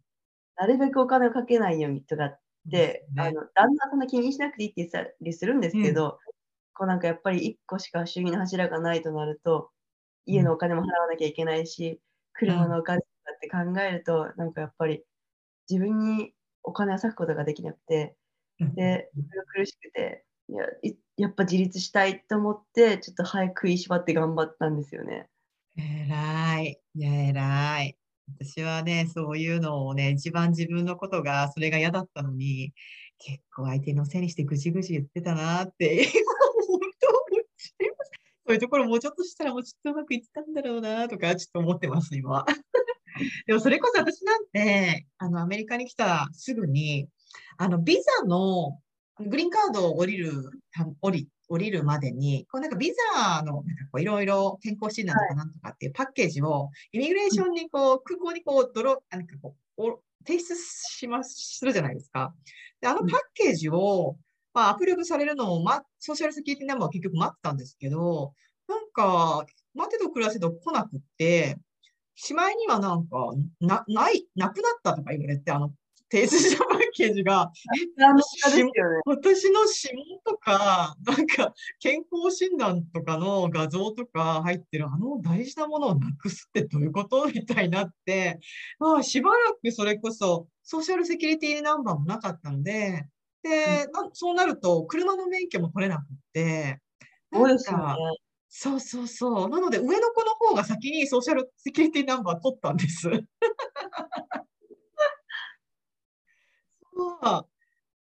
[0.57, 2.39] なるべくお金をかけないようにとかっ
[2.71, 3.23] て、ね。
[3.23, 6.19] あの旦那はそんな気にしなくていいって言ってたりするんですけど、
[6.75, 9.71] こうなんかやっぱり1個しか収入の柱がないとなると、
[10.27, 12.01] 家のお金も払わなきゃいけないし、
[12.35, 15.05] 車のお金とかって考えると、なんかやっぱり
[15.71, 18.17] 自分にお金を割くことができなくて、
[18.61, 19.11] で、
[19.55, 25.29] 苦しくて、いやいやっぱ自立したいと思って、ちょっと早く食いしばって頑張ったんですよね。
[25.77, 26.81] えらい。
[26.95, 27.97] いや、えらい。
[28.39, 32.73] 私はね、そういうのをね、一番自分のことが、それが嫌だったのに、
[33.19, 36.09] 結構相手のせいにしてぐじぐじ言ってたなって。
[38.47, 42.45] そういうところもうちょっとしたらもうちょっとうまくいってたんだろうなとか、ちょっと思ってます、今。
[43.47, 47.09] でもそれこそ私なんて、あの、アメリカに来たすぐに、
[47.57, 48.79] あの、ビザの、
[49.21, 50.33] グリーンカードを降りる、
[50.73, 62.35] た降り、降りるまでに、こうなんかビザの、なんかこういろいろ健康診断とかなんとかっていうパッケージを、イミグレーションにこう、空港にこう、ドロ、あなんかこう、お提出します、するじゃないですか。
[62.81, 64.17] で、あのパッケージを、
[64.55, 68.33] まあ、アプローブされるのを、ま、ソーシャルセキュリティナンバーを結局待ってたんですけど、
[68.69, 71.59] なんか、待てど暮らせど来なくって、
[72.15, 75.73] しまいにはなんか、な、ない、なくなったとか言われて、あの、
[76.11, 77.51] 提出したパッケージが、
[78.47, 78.71] ね。
[79.07, 87.27] 私の指紋とか、なんか健康診断とかの画像とか入ってるあの大事なものをなくすってどういうこと？
[87.27, 88.39] みたいになって、
[88.79, 93.07] まあ、しばらくそれこそソーシャルセキュリティナンバーもなかったので、
[93.45, 96.81] で、なそうなると車の免許も取れなくって、
[97.33, 98.03] そうですよねなんか。
[98.49, 99.49] そうそうそう。
[99.49, 103.11] なので上の子の方が先にソーシャルセキュリティナンバー取ったんです。
[106.95, 107.49] そう。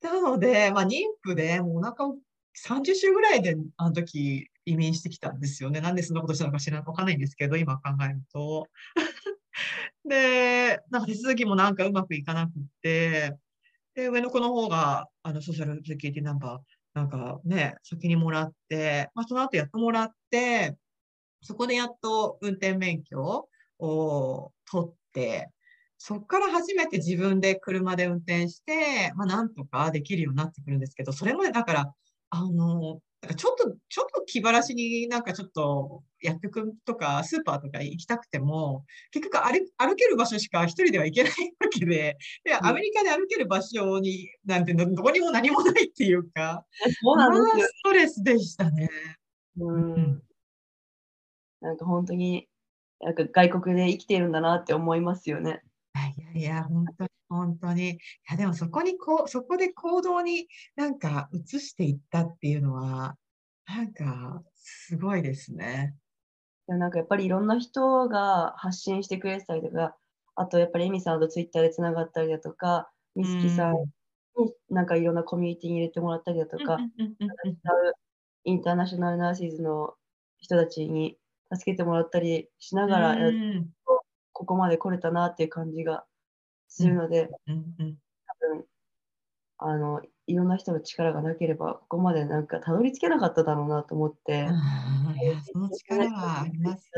[0.02, 2.18] なので、まあ、妊婦で、もうお腹を
[2.54, 5.80] 30週ぐらいで、あの時、移民してきたんですよね。
[5.80, 8.68] なんでそんなことしたのか知らわかんないんですけど、今考えると。
[10.04, 13.36] で、なんか手続きもなんかうまくいかなくって、
[13.96, 16.60] で、上の子の方が、あの、ソーシャルセキュリティナンバー、
[16.94, 20.76] なんかね、先にもらって、まあ、その後やっともらって、
[21.42, 23.22] そこでやっと運転免許
[23.78, 25.50] を取って、
[25.98, 31.94] そっから初めて自分で車で運転して、まあ、なんとかできるようになってくるんですけど、それまでだから、
[32.30, 46.64] あの、なんかちょっと、ちょっと気晴らしになんかちょっと薬局とかスーパーとか行きたくても、結局歩歩ける場所しか一人では行けないわけで、で、アメリカで歩ける場所に、なんてどこにも何もないっていうか、
[47.02, 48.88] そうなんですストレスでしたね。
[49.58, 50.22] うん。
[51.60, 52.48] なんか本当に、
[53.00, 55.62] なんか外国で生きているんだなって思いますよね。
[56.16, 57.90] いやいや、本当に、本当に。
[57.90, 57.98] い
[58.30, 63.18] や、でもそこにこう、そこで行動になんか移していったっていうのは、
[63.66, 65.94] なんかすごいですね。
[66.66, 69.96] でもなんかやっぱりいろんな人が発信してくれてたりとか、
[70.34, 76.78] あとやっぱりエミさんとツイッターでつながったりだとか、みつきさんになんかいろんなコミュニティに入れてもらったりだとか、
[78.44, 79.94] インターナショナルナーシーズの
[80.38, 81.18] 人たちに
[81.52, 83.75] 助けてもらったりしながら、うん
[84.36, 86.04] ここまで来れたなっていう感じが
[86.68, 87.96] するので、うんうん
[88.28, 88.64] 多分
[89.58, 94.46] あのいろんな人の力がなければここまでなんかたどり着けなかっただろうなと思って、
[95.50, 96.90] その力はあります。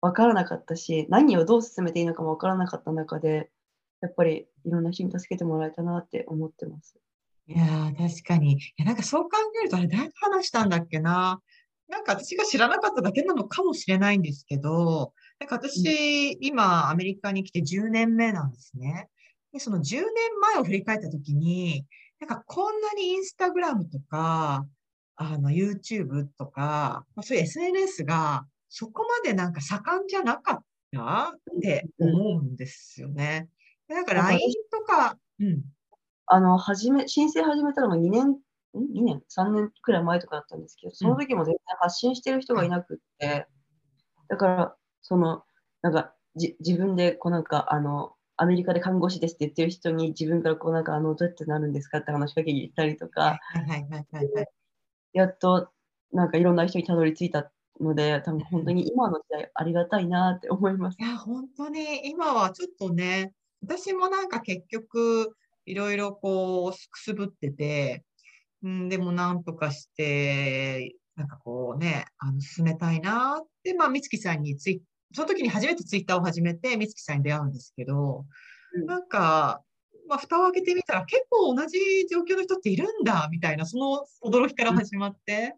[0.00, 3.50] 分からなかったし何をどう進めていいのかも分からなかった中で
[4.00, 7.00] やっぱりいろんな人に助けてもらえたなって思ってます。
[7.48, 8.52] いやー、確かに。
[8.52, 9.30] いや、なんかそう考
[9.60, 11.40] えると、あれ、誰と話したんだっけな？
[11.88, 19.08] なんか私が知らなかっただけなのかもしれないんですけど、なんか私、今、アメリカに来て10年目なんですね。
[19.52, 20.04] で、その10年
[20.40, 21.86] 前を振り返ったときに、
[22.20, 24.66] なんかこんなにインスタグラムとか、
[25.16, 33.48] あの、YouTube とか、まあ、そういう SNS が、そこまでなんか盛んじゃなかったって思うんですよね。
[33.88, 35.62] でなんかなんか LINE とか、うん。
[36.26, 38.34] あの始め申請始めたのが2年ん
[38.74, 43.46] ？2年？3年くらい前とかだったんですけどその時も全然発信してる人がいなくって、
[44.28, 45.44] だからその
[45.82, 54.46] なんかじ自分でこうなんかあのアメリカで看護師ですって言ってる人に自分からこうなんかあのどうやってなるんですかって話しかけに行ったりとか、はいはいはいはいはい。
[55.12, 55.70] やっと
[56.12, 61.02] なんかいろんな人にたどり着いたので多分本当に今の時代ありがたいなって思いますい。
[61.02, 65.34] や、本当に今はちょっとね、私もなんか結局、
[65.66, 68.04] いろいろこう、くすぶってて、
[68.62, 78.24] うん、でもなんとかして、なんかこうね、あの、進めたいなって、まあ、美月さんにツイ、その時に初めてツイッターを始めて、美月さんに出会うんですけど、
[78.74, 78.86] うん。
[78.86, 79.64] なんか、
[80.08, 81.78] まあ、蓋を開けてみたら結構同じ
[82.08, 85.56] 状況の人っているんだ、みたいな、その驚きから始まって、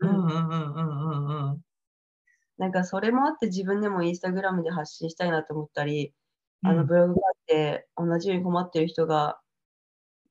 [0.00, 0.10] うん。
[0.10, 1.60] うんうんうんうんうん。
[2.58, 6.12] なんかそれもあって自分でもインスタグラムで発信したいなと思ったり、
[6.64, 6.76] あうん。
[6.76, 9.40] のブログがあって同じように困ってる人が、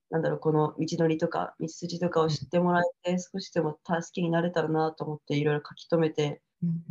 [0.10, 6.41] なんだろう、この道のりとか道筋とかを知ってもらえて、少しでも助けになれたらなと思っていろいろ書き留めて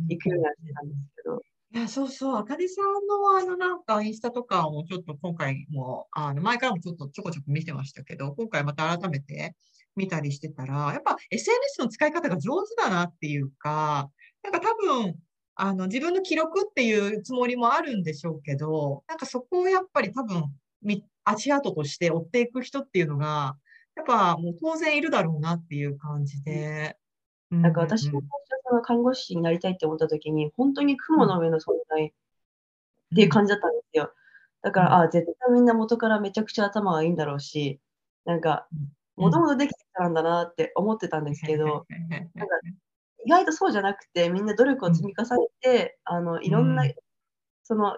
[0.09, 1.41] いくようになってたんですけど、
[1.73, 9.55] いや、そうそう、あかねさんのあのなんかインスタとかもちょっと今回も、あの前からもちょっとちょこちょこ見てましたけど、今回また改めて
[9.95, 14.09] 見たりしてたら、やっぱ SNS の使い方が上手だなっていうか、
[14.43, 15.15] なんか多分、
[15.55, 20.45] あの自分の記録っていうつもりもあるんでしょうけど、なんかそこをやっぱり多分
[20.83, 23.57] み足跡として追っていく人っていうのが、
[23.95, 26.97] やっぱもう当然いるだろうなっていう感じで。
[27.49, 28.25] なんか私もうん。
[28.25, 32.11] 最初その看護師になりたいって思った時に、本当に雲の上の存在っ
[33.15, 34.13] ていう感じだったんですよ。
[34.61, 35.03] だから、うん。
[35.03, 37.79] あ、絶対みんな元からめちゃくちゃ頭がいいんだろうし、
[38.25, 38.67] なんか、
[39.17, 39.23] うん。
[39.23, 41.85] もともとできてたんだなって思ってたんですけど、
[43.25, 46.93] 意外とそうじゃなくて、みんな努力を積み重ねて、あのいろんな、うん。
[47.63, 47.97] その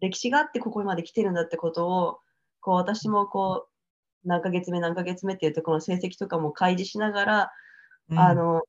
[0.00, 2.20] 歴史があってここまで来てるんだってことを、
[2.64, 3.66] こう私もこ
[4.24, 7.52] う何ヶ月目何ヶ月目っていうところの成績とかも開示しながら、
[8.10, 8.62] うんあの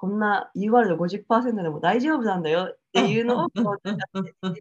[0.00, 4.00] こんな U ワールド50%でも大丈夫なんだよっていうのをこうやっていけ
[4.40, 4.54] たらな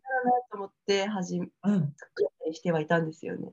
[0.51, 1.93] と思って始めうん
[2.53, 3.51] してはいたんですよね。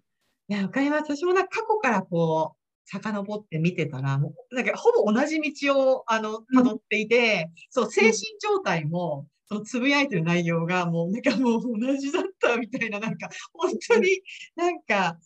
[0.48, 1.14] いや、わかります。
[1.14, 14.08] 私もなんか過去からこう、遡って見てたら、もう、なんかほぼ同じ道を、あの、辿っていて、そう、精神状態も、そのつぶやいてる内容が、もう、なんかもう同じだったみたいな、なんか、本当に
[14.56, 15.18] なんか、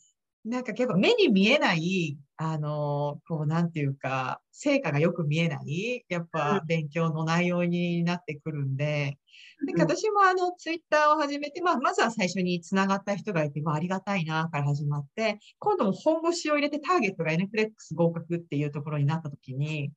[0.45, 9.19] なんか結構目に見えない、あの、こう、なんていうか、成果がよく見えない、やっぱ勉強の内容になってくるんで、
[9.67, 19.91] なんか私もあの、ツイッターを始めて、まあ、まずは最初に繋がった人がいて、まあ、ありがたいな、から始まって、今度も本腰を入れてターゲットが NFLEX 合格っていうところになったときに、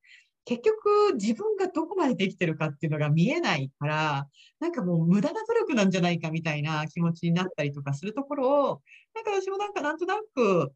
[0.44, 4.28] 結局自分がどこまでできてるかっていうのが見えないから、
[4.60, 8.82] なんかもう無駄な努力なんじゃないかみたいな気持ちになったりとかするところを、
[9.14, 10.72] なんか私もなんかなんとなく、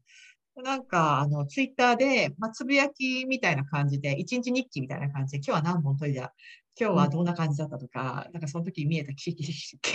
[0.62, 6.32] なんか、あの、ツイッターで、まあ、つぶやきみたいな感じで、一日日記みたいな感じで、今日は何本撮りだ、
[6.80, 9.32] 今日はどんな感じだったとか、なんかその時見えた景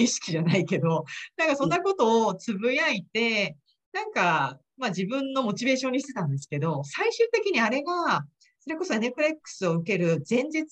[0.08, 1.06] 色じゃないけど、
[1.38, 3.58] なんかそんなことをつぶやいて、
[3.92, 8.26] なんか、まあ自分のモチベーションにしてたんですけど、最終的にあれが、
[8.62, 10.66] それこそ NFLX を受ける前日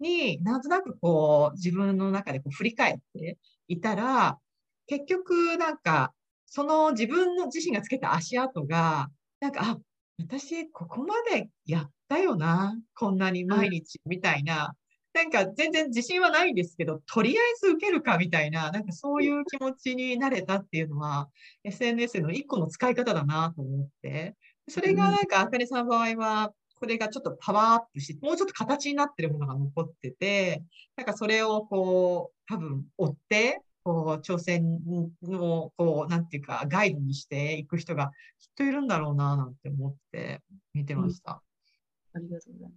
[0.00, 4.38] になんとなくこう自分の中でこう振り返っていたら、
[4.86, 6.12] 結局なんか、
[6.46, 9.08] その自分の自身がつけた足跡が、
[9.40, 9.78] なんか、あ、
[10.18, 14.74] 私ここまでやったよな、こんなに毎日みたいな、
[15.14, 21.28] なんか全然自信はないんですけど、とりあえず受けるかみたいな、なんかそういう気持ちになれたっていうのは、
[21.64, 24.36] SNS の一個の使い方だなと思って、
[24.68, 30.64] それがなんか、あかねさんの場合は、これがちょっとパワーアップして、もうちょっと形になってるものが残ってて、
[30.96, 34.80] なんかそれをこう、多分追って、こう、挑戦
[35.22, 40.40] の、こう、なんていうか、ガイドにしていく人がきっといるんだろうな、なんて思って
[40.74, 41.40] 見てました。
[42.14, 42.74] ありがとうございます。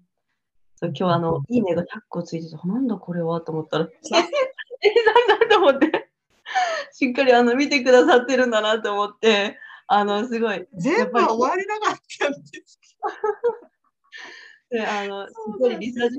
[0.75, 6.11] そう今日あの、いいねが100個ついてて、なんだこれはと思ったら、 え、なんだと思って、
[6.93, 12.84] しっかりあの見てくださってるんだなと思って、あの、すごい、全部は終われなかったんですで
[14.81, 15.27] あの、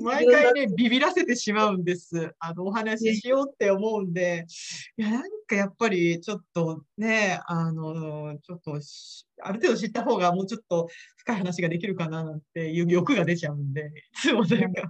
[0.03, 2.33] 毎回ね、ビビらせてしまうんです。
[2.39, 4.47] あの、お話ししようって思うんで、
[4.97, 14.83] いや、なんかやっぱりちょっとね、あの、ちょっとし、ある程度知った方がもうちょっと深い話ができるかななんていう欲が出ちゃうんで、いつもなんか、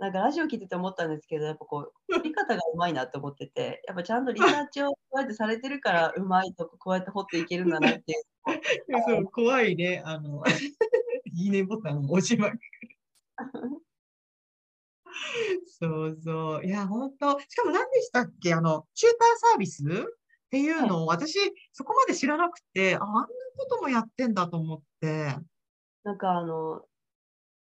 [0.00, 8.22] なんかラジオ聞いてて思ったんですけど、やっぱこう、振り方がうまいなと思ってて、やっぱちゃんとリサーチをこうやってされてるから、うまいとここうやって掘っていけるんだなっていう。
[9.06, 10.42] そう怖いね、あの、
[11.32, 12.60] いいねボタンを押しまくる。
[15.66, 16.64] そうそう。
[16.64, 18.54] いや、本当しかも何でしたっけ？
[18.54, 19.86] あの、チューターサービスっ
[20.50, 21.38] ていうのを私、
[21.72, 25.36] そこまで知らなくて、あ、あんなこともやってんだと思って。
[26.04, 26.82] なんかあの、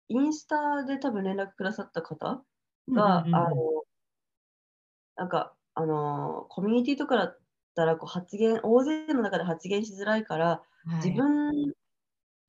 [0.09, 2.43] インスタで多分連絡くださった方
[2.89, 3.57] うんが、うんうんあの、
[5.17, 7.39] なんか、あの、コミュニティとかだっ
[7.75, 11.75] たらこう発言、大勢の中で発言しづらいから、はい自分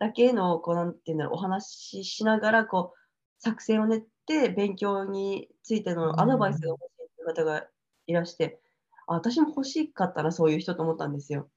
[0.02, 1.70] だけの、こう、なんていうんだろう、お話
[2.04, 3.00] ししながら、こう、
[3.38, 7.68] 作戦を練って、勉強についてのアドバイスが欲しいという方が
[8.08, 8.60] いらして、
[9.06, 11.52] あ私も欲しかったな、そういう人と思ったんですよ。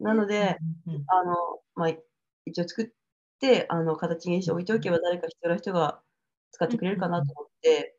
[0.00, 0.58] なので、
[1.06, 1.36] あの、
[1.76, 1.90] まあ、
[2.46, 2.86] 一応作っ
[3.38, 6.02] て、あの、形にして置いておけば誰か必要な人が
[6.50, 7.96] 使ってくれるかなと思って、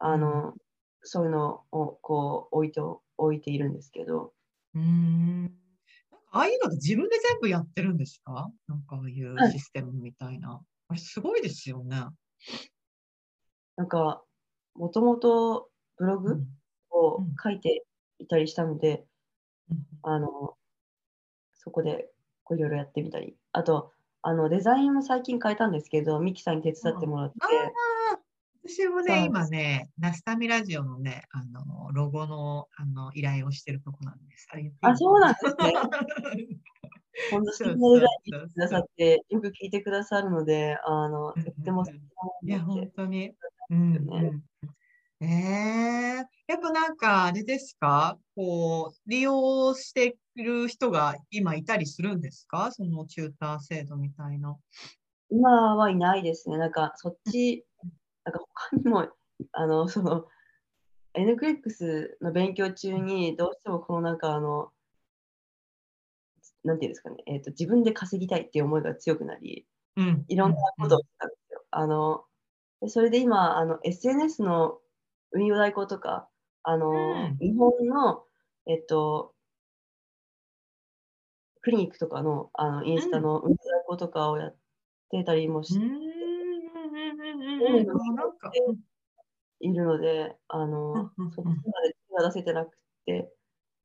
[0.00, 0.54] あの、
[1.02, 4.34] そういうのをこう置いてお、置いているんですけど、
[4.74, 5.65] うーん。
[6.32, 8.50] ああいうのって自分で全部やってるんですか？
[8.68, 9.52] なんかああいうはい。
[9.52, 10.60] システムみたいな。
[10.88, 12.04] あれすごいですよね。
[13.76, 14.22] なんか、
[14.74, 16.46] もともとブログうん。
[16.90, 17.84] をうん書いて
[18.18, 19.06] いたりしたので、
[19.70, 19.86] うん。
[20.02, 20.56] あの、
[21.54, 22.10] そこで
[22.44, 27.36] こういろいろやってみたり、あと、あの、デザインも最近変えたんですけど、ミキさんに手伝ってもらって、
[28.68, 34.48] 私もね、今ね、ナスタミラジオのね、あの、ロゴの、あの、依頼をしてるとこなんです。
[34.82, 35.72] あ、あ、そうなんですね。
[37.30, 41.84] こんな素敵なデザインしてくださって、よく聞いてくださるので、あの、とっても
[42.42, 43.32] いや、本当に。
[43.70, 45.26] うんねうん。
[45.26, 48.18] ええやっぱなんか、あれですか？
[48.34, 52.70] こう、利用している人が今いたりするんですか？
[52.72, 54.56] そのチューター制度みたいな。
[55.30, 56.58] 今はいないですね。
[56.58, 57.64] なんかそっち、
[58.26, 59.08] なんか他にも、
[59.52, 60.26] あの、その、
[61.14, 64.70] NCLEX の勉強中にどうしてもこのなんかあの、
[66.64, 69.66] なんていうんですかね、えっ、と、自分で稼ぎたいっていう思いが強くなり、
[69.96, 70.24] うん。
[70.28, 71.64] いろんなことをしたんですよ。
[71.70, 72.24] あの、
[72.82, 74.78] でそれで今、あの、SNS の
[75.30, 76.28] 運用代行とか、
[76.64, 77.38] あの、うん。
[77.38, 78.24] 日本の、
[78.66, 79.32] えっと、
[81.62, 84.56] クリニックとかの、あの、インスタの運用代行とかをやっ
[85.10, 85.78] てたりもし
[87.32, 87.78] うん。
[87.78, 87.86] うん。
[88.14, 88.76] なんか、うん
[89.60, 93.30] いるので、あうんの、うんそっちまで手が出せてなくて、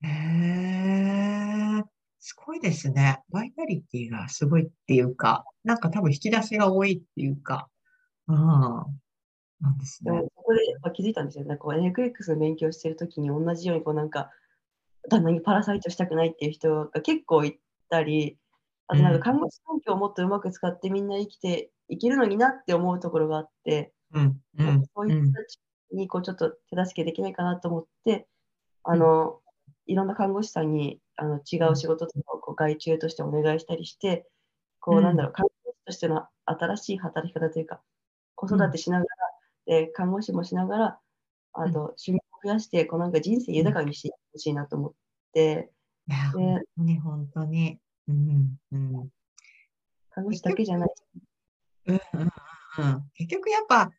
[0.03, 1.83] へえ、
[2.19, 3.21] すごいですね。
[3.29, 7.69] バイタリティがすごいっていうか、なんか多分引き出しが多いっていうか、
[8.27, 10.11] うん、なんですね。
[10.35, 10.59] そこで
[10.93, 11.45] 気づいたんですよ。
[11.45, 14.31] なんかこう NCLEX の勉強してるときに同じようにこうなんか、
[15.09, 18.37] 旦那にパラサイトしたくないっていう人が結構いたり、
[18.87, 25.59] あとなんか看護師環境をもっとうまく使ってみんな生きていけるのになって思うところがあって、うん、うん、そういう人たち
[25.91, 28.27] にこうちょっと手助けできないかなと思って、
[28.83, 29.39] あの、
[29.87, 34.25] いろんな看護師さんにあの違う仕事とかをこう外注としてお願いしたりして、
[34.79, 37.81] こううんなんだろう、看護師としての新しい働き方というか、
[38.35, 39.07] 子育てしながら、
[39.65, 40.99] で看護師もしながら、
[41.53, 44.93] あと趣味を増やして、こうなんか人生豊かにしてほしいなと思っ
[45.33, 45.71] て、
[46.07, 47.79] いや、で本当に、本当に。
[48.07, 49.09] うん、うん。
[50.09, 50.89] 看護師だけじゃない。
[51.85, 53.09] うんうんうんうん。
[53.15, 53.91] 結局やっぱ、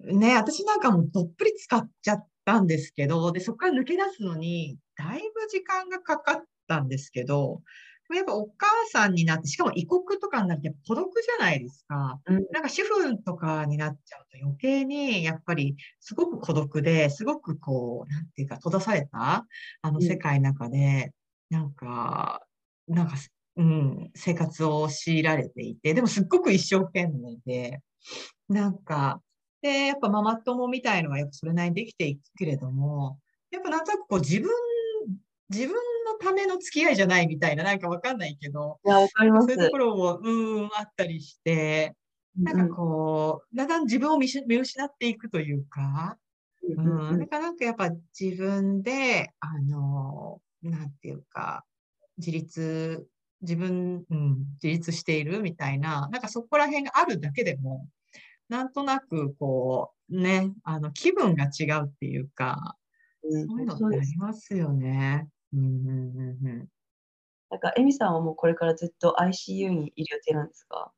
[0.00, 7.62] ね、私なんかもうどっぷり使っちゃったんですけど、で、そこから抜け出すのに、だいぶ時間がかかったんですけど、
[8.14, 12.20] やっぱお母さんになって、しかも異国とかになって孤独じゃないですか。
[12.26, 12.46] うん。
[12.52, 19.46] なんか主婦とかになっちゃうと余計にやっぱりすごく孤独で、すごくこう、なんていうか閉ざされた
[19.82, 20.02] あのうん。
[20.02, 21.12] 世界の中で、
[21.50, 22.46] なんか、
[22.88, 27.80] なんかす、うん、生活を強いられていて、でもすっごく一生懸命で、
[28.48, 29.20] なんか、
[29.62, 33.18] で、やっぱママ友みたいのはやっぱそれなりにできていくけれども、
[33.50, 34.50] やっぱなんとなくこう自分、
[35.48, 39.46] 自分のための付き合いじゃないみたいな、なんかわかんないけど、いや、わかります。
[39.46, 41.94] そういうところも、うん、あったりして、
[42.36, 46.18] なんかこう、だんだん自分を見失っていくというか、
[46.78, 51.64] うんうんうん、だからなんかやっぱ自分で、あの、なんていうか、
[52.18, 53.06] 自立、
[53.42, 57.88] 自分、うん、自立しているみたいな、なんかそこら辺があるだけでも、
[58.48, 62.76] なんとなくこう、ね、あの、気分が違うっていうか、
[63.24, 65.28] うんそういうのってありますよね。
[65.52, 66.68] うん、うん、うん、うん。
[67.50, 70.92] なんか、エミさんはもうこれからずっと ICU にいる予定なんですか？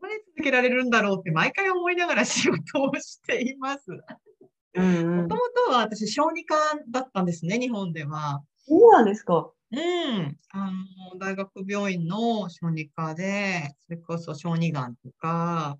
[0.00, 3.90] これ続けられるんだろうって毎回思いながら仕事をしています。
[3.90, 3.98] も
[5.28, 6.54] ともとは私、小児科
[6.88, 8.42] だったんですね、日本では。
[8.56, 9.52] そうなんですか。
[9.72, 10.70] うん、あ
[11.12, 15.78] の大学病院の小児科で、それこそ小児がんとか、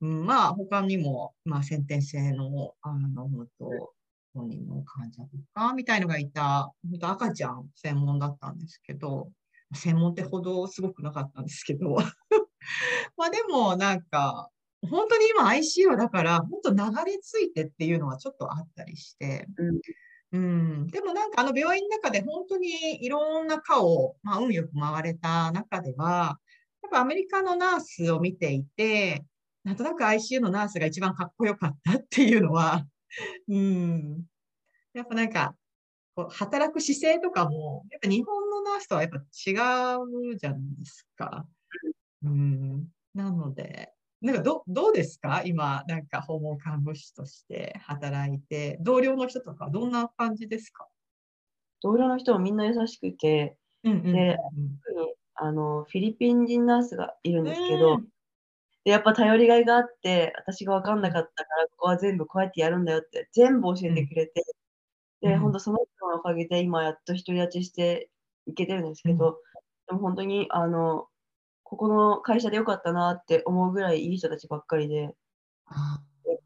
[0.00, 3.92] うん、まあ他にも、まあ、先天性の、あの、本当、
[4.34, 9.30] 本人の患者とか、みたいのがいた、本当赤ちゃん専門だったんですけど、
[9.74, 11.96] 専門ってほどすごくなかったんですけど、
[13.16, 14.48] まあでもなんか、
[14.88, 19.80] 本当に今 ICU だから、本当流れ着いてっていうのはちょっとあったりして、うん。
[20.32, 26.38] うん、でもなんかあの病院の中で本当にいろんな科を、まあ、運よく回れた中では、
[26.82, 29.24] やっぱアメリカのナースを見ていて、
[29.62, 32.84] なんとなく ICU のナースが一番かっこよかったっていうのは、
[33.48, 34.24] うん、
[34.92, 35.56] やっぱなんか、
[36.14, 39.20] こう働く姿勢とかも、やっぱ日本のナースとはやっぱ違
[40.32, 41.46] うじゃないですか。
[42.22, 43.92] うん、なので、
[44.24, 45.42] なんかどどうですか？
[45.44, 50.88] 今、なんか訪問看護師として働いて、同僚の人とかどんな感じですか？
[51.82, 54.38] 同僚の人もみんな優しくて、うんうんで
[54.86, 57.98] 特にあのフィリピン人ナースがいるんですけど、
[58.84, 64.42] でやっぱ頼りがいがあって、私が分かんなかったから、ここは全部こうやってやるんだよって全部教えてくれて、
[65.20, 68.08] で、うん本当その人のおかげで今やっと独り立ちして
[68.46, 69.36] いけてるんですけど、
[69.86, 71.08] でも本当にあの、
[71.64, 75.12] ここの会社でよかったなって思うぐらいいい人たちばっかりで、やっ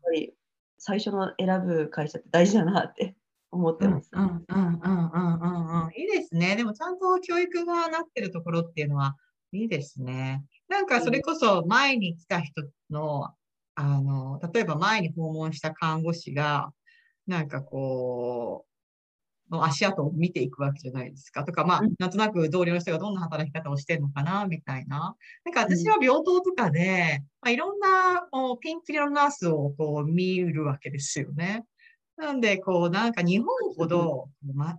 [0.02, 0.32] ぱり
[0.78, 3.16] 最初の選ぶ会社って大事だなって
[3.50, 4.10] 思ってます。
[4.12, 6.56] うんうんうんいいですね。
[6.56, 9.16] でもちゃんと教育がなってるところっていうのは
[9.52, 10.44] いいですね。
[10.68, 13.34] なんかそれこそ前に来た人の、
[13.74, 16.72] あの、例えば前に訪問した看護師が、
[17.26, 18.67] なんかこう、
[19.50, 21.44] の足跡を見ていくわけじゃないですか。
[21.44, 25.16] とか、まあうん、なんとなく同僚の人がどんな働き方をしてるのかな、みたいな。
[25.44, 31.64] なんか私は病棟とかで、まあ、いろんなこうピンク色のナースをこう見るわけですよね。
[32.16, 33.46] なんで、こう、なんか日本
[33.76, 34.76] ほど、ま、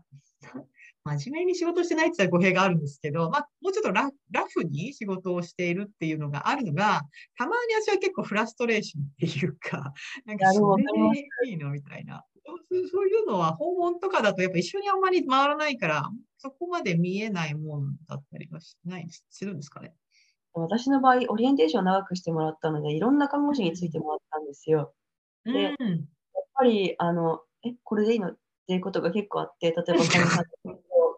[1.05, 7.01] 真面目に仕事してないって言ったら語弊があるんですけど、まあ、もうちょっとララフに仕事をしているっていうのがあるのが、
[7.38, 9.93] たまに私は結構フラストレーションっていうか、
[10.26, 12.24] なんかそれでいいのみたいな。
[12.72, 16.04] そうそういうのは訪問とかだとやっぱ一緒にあんまり回らないから、
[16.38, 19.95] そこまで見えないもんだったりはしないするんですかね？
[20.54, 24.93] 私の場合、オリエンテーションを長くしてもらったので、いろんな看護師についてもらったんですよ。
[25.45, 25.56] うん。
[26.36, 28.32] やっぱり、あの、え、これでいいの？
[28.34, 28.38] っ
[28.68, 30.06] ていうことが結構あって、例えば、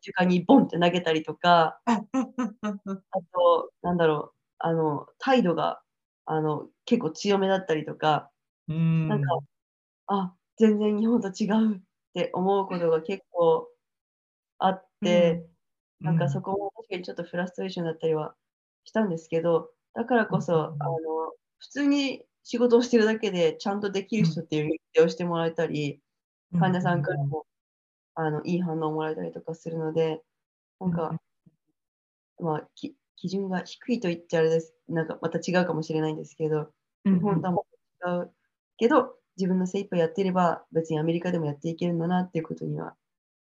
[0.05, 1.81] 床にボンって投げたりとか、
[3.11, 5.81] あと、なんだろう、あの、態度が、
[6.25, 8.31] あの、結構強めだったりとか、
[8.67, 9.07] うん。
[9.07, 9.25] なんか、
[10.07, 11.79] あ、全然日本と違うっ
[12.13, 13.67] て思うことが結構
[14.59, 15.43] あって、
[15.99, 18.35] なんかそこも確かにちょっとフラストレーションだったりは
[18.83, 20.83] したんですけど、だからこそ、うん。
[20.83, 20.97] あの、
[21.57, 25.99] 普通に仕事をしてるだけでちゃんとできる人っていう認定をしてもらえたり、
[26.59, 27.47] 患者さんからも、
[28.13, 30.21] あの、いい反応をもらえたりとかするので、
[30.79, 31.19] なんか、
[32.39, 34.75] まあ、き基準が低いと言っちゃあれです。
[34.87, 36.71] なんかまた違うかもしれないんですけど、
[37.05, 37.65] うん、日本とはも
[38.05, 38.31] 違う
[38.77, 42.95] けど、自分の精一杯やっていれば、別にアメリカでもやっていけるんだなっていうことには、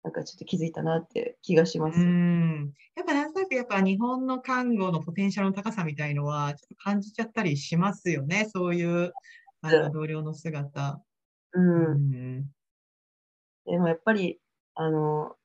[0.03, 2.01] なんかちょっと気づいたなって気がします。
[2.01, 2.73] うん。
[2.97, 8.49] やっぱなんとなくやっぱ日本の看護のポテンシャルの高さみたいのはちょっと感じちゃったりしますよね。
[8.53, 9.13] そういう
[9.63, 11.01] あの同僚の姿。
[11.53, 11.85] うん。
[11.87, 12.45] うん。
[13.67, 14.41] でもやっぱり、
[14.75, 15.37] あの、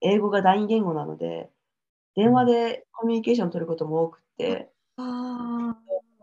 [0.00, 1.50] 英語が第二言語なので、
[2.14, 4.70] 電話でコミュニケーション取ることも多くて、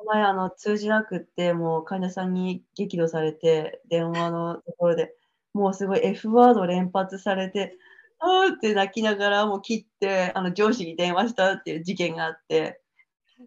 [0.06, 5.16] 前あの通じなくって、もう患者さんに激怒されて、電話のところで
[5.56, 7.78] もうすごい F ワード連発されて、
[8.20, 12.82] あーって泣きながらもう切って、あの上司に電話したっていう事件があって、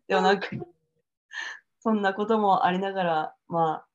[0.09, 0.49] でもなんか、
[1.81, 3.87] そんなこともありながら、まあ、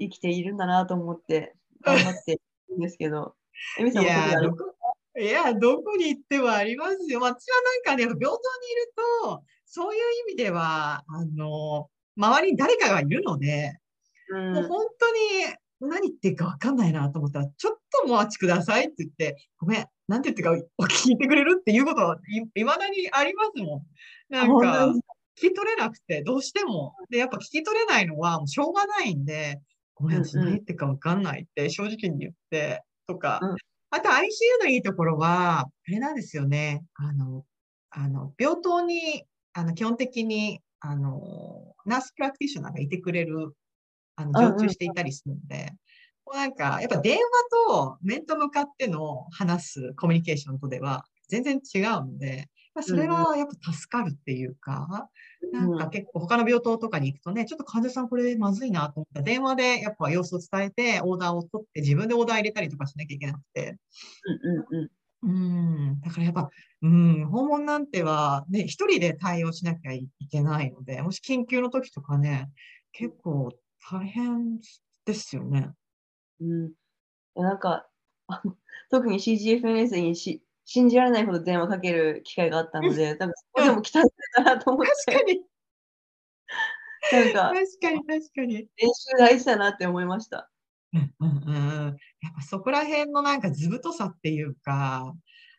[0.00, 2.36] 生きているんだなと思って、頑張ってい
[2.70, 3.36] るんですけど、
[3.78, 4.74] エミさんもありどこ
[5.20, 7.20] いや、どこに行ってもありますよ。
[7.20, 10.00] 私はなんかね、病棟にいると、そういう
[10.30, 13.78] 意味では、あの、周りに誰かがいるので、
[14.30, 24.32] うんもう本当に何言ってるか分かんないなと思ったら、ちょっとお待ちくださいって言って、ごめん、なんて言ってるかお聞いてくれるっていうことはいいまだにありますもん。
[24.32, 24.86] なん本か
[25.38, 26.94] 聞き取れなくて、どうしても。
[27.10, 29.60] で、やっぱ聞き取れないのはもうしょうがないんで、
[29.94, 33.56] ごめん、何言ってるか分かんないって正直に言って、とかうん。
[33.90, 34.22] あと ICU
[34.60, 36.84] のいいところは、あれなんですよね。
[36.94, 37.44] あの、
[37.90, 39.24] あの、病棟に、
[39.58, 43.56] あの、基本的に、あの、ナースプラクティショナーがいてくれる、
[44.14, 45.72] あの、常駐していたりするので、
[46.24, 47.22] もうなんか、やっぱ電話
[47.66, 55.08] と面と向かっての話すコミュニケーションとでは全然違うので、まあそれはやっぱ助かるっていうか、
[55.52, 59.20] なんか結構他の病棟とかに行くとね、ちょっと患者さんこれまずいなと思った。
[59.20, 63.76] ら電話でやっぱ様子を伝えてオーダーを取って自分でオーダー入れたりとかしなきゃいけなくて。
[65.22, 66.00] うん。
[66.00, 66.50] だからやっぱ、
[66.82, 72.50] うん、訪問なんてはね、一人で対応しなきゃいけないので、もし緊急の時とかね、
[72.92, 73.50] 結構
[73.90, 74.60] 大変
[75.04, 75.70] ですよね。
[76.40, 76.72] うん、
[77.34, 77.88] なんか
[78.28, 78.56] あの
[78.90, 85.44] 特に CGFNS にし信じられないほど電話かける機会があったので、 多分そこでも鍛えてたなと思って、確かに、
[87.10, 88.54] なんか確かに、確かに。
[88.54, 90.50] 練習大事だなって思いました。
[90.92, 91.58] うんうんう
[91.90, 95.14] ん、やっぱそこら辺のなんか図太さっていうか、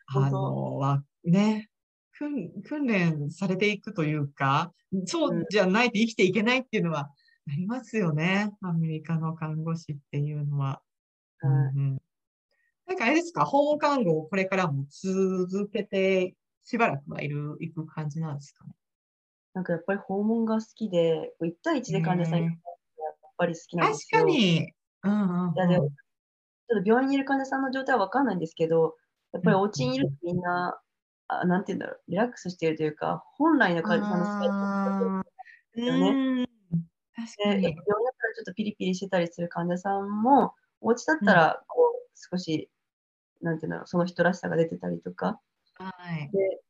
[0.06, 1.70] あの、はね、
[2.12, 4.72] 訓訓練されていくというか、
[5.06, 7.10] そうじゃないと生きていけないっていうのは
[7.48, 8.52] ありますよね。
[8.62, 10.82] アメリカの看護師っていうのは。
[11.42, 11.98] うんはいうん
[12.86, 16.34] なんかあれですか、訪問看護をこれからも続けて
[16.64, 18.72] しばらくはいる、いく感じなんですかね？
[19.54, 22.54] なんかやっぱり訪問が好きで、1対1で患者さんやっ
[23.38, 24.20] ぱり好きなん確ですよ。
[24.22, 24.72] かに。
[25.04, 25.54] うんうんうん
[26.70, 28.94] ちょっと病院にいる患者さんの状態は分かんないんですけど、
[29.32, 30.80] やっぱりお家にいるとみんな、
[31.26, 36.10] あなんて言うんだろう、リラックスしているというか、本来の患者さんの姿あーよね。
[36.10, 36.46] うん。
[37.16, 37.74] 確か病院だに。
[37.74, 42.70] ったらちょっとピリピリしてたりする患者さんも、お家だったらこう少し、
[43.42, 45.40] なんていうんだろう、その人らしさが出てたりとか、
[45.74, 46.30] はい。
[46.32, 46.60] で、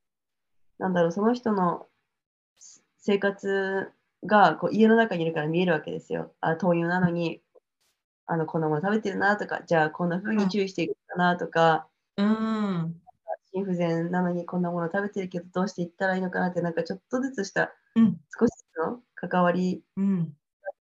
[0.79, 1.89] なんだろう、その人の
[2.59, 3.93] す生活
[4.25, 6.35] がこう家の中にいるから見えるわけですよ。
[6.41, 7.43] あ、灯油なのに、
[8.31, 13.01] あの、こんなもの食べてるなとか、じゃあこんな風に注意していくかなとか、うん。
[13.53, 18.21] 心不全なのにこんなもの食べてるけどどうしていったらいいのかなって、なんかちょっとずつしたうん。
[18.39, 20.37] 少しずつの関わりうん。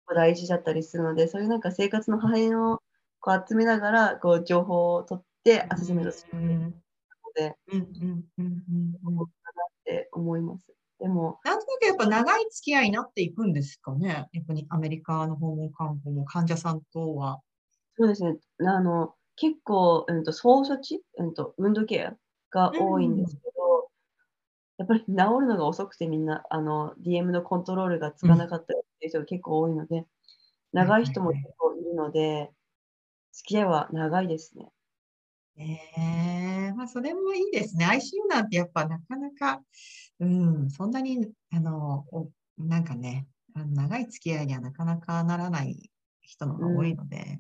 [0.08, 2.82] が大事だったりするので、そういうなんか生活の破片を
[3.20, 6.84] こう集めながら、こう情報を取ってアセスメントするうん。
[7.26, 7.82] ので、うん。
[7.82, 8.30] うん。
[8.40, 8.66] うん。
[9.04, 9.24] うん。
[9.24, 9.30] っ
[9.86, 10.77] て思います。
[11.00, 14.28] でも、なんとなくやっぱ長い付き合いになっていくんですかね。
[14.32, 17.42] やっぱりアメリカの訪問看護も患者さんとは。
[17.98, 18.38] そうですね。
[18.62, 22.16] あの、結構、うんと、総処置、うんと、ウンドケア
[22.52, 23.90] が多いんですけど、
[24.78, 25.06] やっぱり治
[25.42, 30.06] るのが遅くてみんな、あの、DM のコントロールがつかなかったりっていう人が結構多いので、
[30.74, 32.52] 長い人も結構いるので、
[33.32, 34.70] 付き合いは長いですね。
[35.58, 35.80] え
[36.70, 37.86] えまあ、それもいいですね。
[37.86, 39.62] ICU なんてやっぱなかなか、
[40.20, 45.92] うん、そんなに、あの、おなんかね、あの長い付き合いにはなかなかならない
[46.22, 47.40] 人の方が多いので、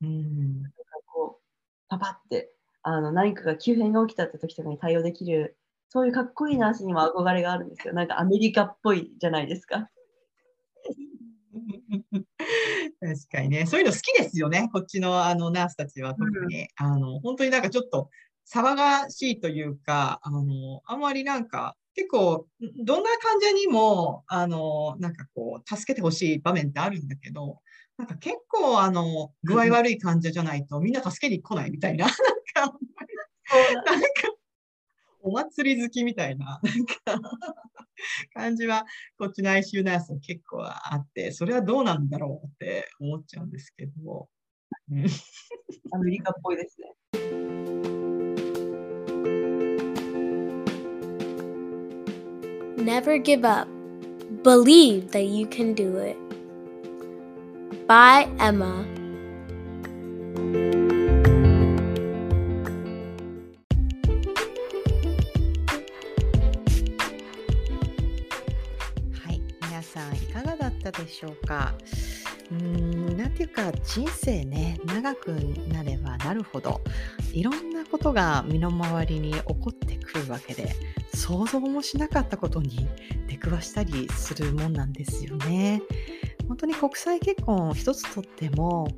[0.00, 1.42] うん、なんかこう、
[1.88, 5.58] パパって、あの、何かが急変が起きたって時とかに対応できる、
[5.90, 7.92] そういうかっこいいナースにも憧れがあるんですよ。
[7.92, 9.90] なんかアメリカっぽいじゃないですか。
[13.00, 14.68] 確かにね、そういうの好きですよね。
[14.72, 16.14] こっちのあのナースたちは。
[16.14, 18.10] 特に、あの、本当になんかちょっと
[18.52, 22.46] 騒がしいというか、あの、あんまりなんか、結構、
[22.84, 27.60] どんな患者にも、あの、なんかこう、助けてほしい場面ってあるんだけど、
[27.96, 32.78] なんか結構、あの、具合悪い患者じゃないとみんな助けに来ないみたいな、なんか、
[33.86, 34.08] なんか、
[35.22, 37.30] お祭り好きみたいな、なんか、
[38.34, 38.84] 感じは、
[39.18, 44.28] こっちの ICU ナースは結構あって、それはどうなんだろうって思っちゃうんですけど。
[44.90, 45.06] うん
[45.92, 46.94] アメリカっぽいですね。
[52.76, 53.68] Never give up.
[54.42, 56.16] Believe that you can do it.
[57.86, 58.99] By Emma.
[70.92, 71.74] たでしょうか。
[72.50, 75.28] うーん、なんていうか人生ね、長く
[75.72, 76.80] なればなるほど、
[77.32, 80.74] いろんなことが身の回りに起こってくるわけで、
[81.14, 82.88] 想像もしなかったことに
[83.28, 85.82] 出くわしたりするもんなんですよね。
[86.48, 88.88] 本当に国際結婚一つとっても、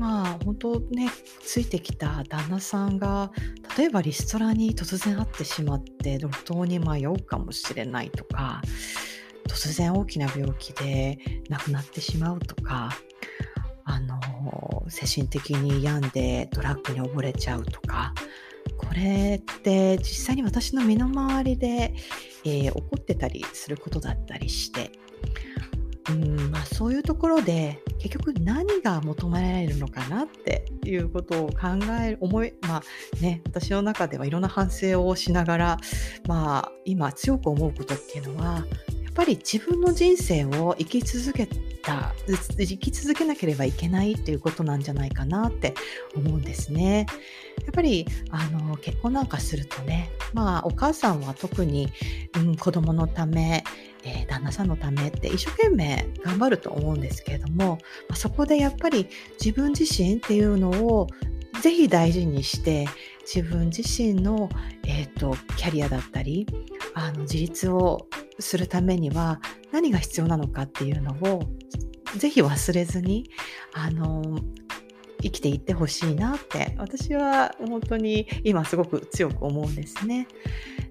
[0.00, 1.08] まあ本当ね、
[1.40, 3.30] ついてきた旦那さんが、
[3.78, 8.60] 例えばリストラに突然会ってしまって路頭に迷うかもしれないとか、
[9.50, 12.90] 突然大きな病気で亡くなってしまうとか、
[13.84, 14.20] あの
[14.88, 18.14] 精神的に病んでドラッグに溺れちゃうとか、
[18.78, 21.94] これって実際に私の身の回りで、
[22.44, 24.92] えー起こってたりすることだったりして、
[26.10, 31.68] うんまあ、そういうところで結局何が求められるのかなっていうことを考
[32.02, 32.82] える思いまあ
[33.20, 35.76] ね私の中ではいろんな反省をしながら
[36.26, 38.64] まあ今強く思うことっていうのは
[39.20, 41.46] ぱり自分の人生を生き続け
[41.82, 45.74] た生き続けなければいけないっていうことなんじゃないかなって
[46.16, 47.04] 思うんですね。
[47.62, 51.92] やっぱりあの結婚なんかするとねまあお母さんは特に、
[52.36, 53.62] うん、子供のため
[54.04, 59.06] えー旦那さんのためって一生懸命頑張ると思うんですけれども、まあそこでやっぱり
[59.38, 61.08] 自分自身っていうのを
[61.60, 62.88] ぜひ大事にして
[63.32, 64.48] 自分自身の、
[64.84, 66.46] えー、とキャリアだったり
[66.94, 68.08] あの自立を
[68.40, 71.44] するためには何が必要なのかっていうのを
[72.16, 73.30] ぜひ忘れずに
[73.72, 74.40] あの
[75.22, 80.26] 生きていってほしいなって私は本当に今すごく強く思うんですね。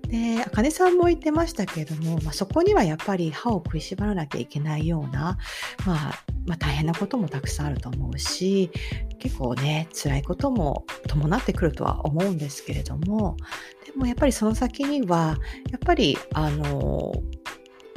[0.08, 5.38] で、あかねさんも言ってましたけれども、まあ、そこにはやっぱり歯を食いしばらなきゃいけないような、
[5.86, 8.72] まあ、まあ大変なこともたくさんあると思うし、
[9.20, 13.38] 結構ね、辛いことも伴ってくるとは思うんですけれども、
[13.86, 15.38] でもやっぱりその先には、
[15.72, 17.14] やっぱり、あの、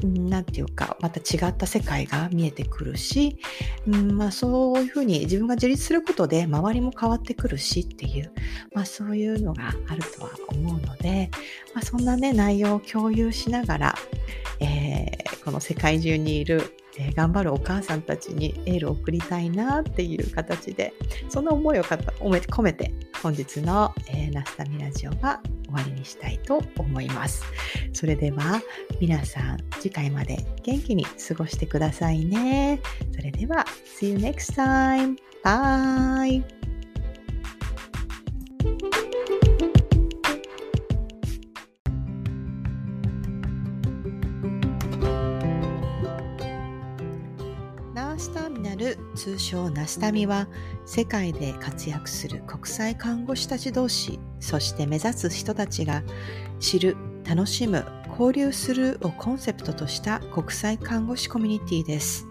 [0.05, 3.39] 何て言うか、また違った世界が見えてくるし、
[3.87, 8.33] うんまあ、そういうふうに自分が自立することで周りも変わってくるしっていう、
[8.75, 11.31] まあ、そういうのがあるとは思うので、
[11.75, 13.95] まあ、そんなね内容を共有しながら、
[14.61, 20.93] えーこの世界中にいる、えー頑張るお母さんたちにエールを送りたいなっていう形で
[21.29, 27.45] その思いを込め込めて本日の、えーナスタミラジオは終わりにしたいと思います。
[27.93, 28.61] それでは
[29.01, 32.81] 皆さん次回まで元気に過ごしてくださいね。
[33.15, 33.65] それでは
[33.99, 35.17] See you next time.
[35.43, 36.43] Bye!
[48.83, 50.49] スターミナル通称ナスタミは
[50.87, 56.03] 世界で活躍する国際看護師たち同士そして目指す人たちが
[56.59, 62.27] 知る楽しむ交流するをコンセプトとした国際看護師コミュニティです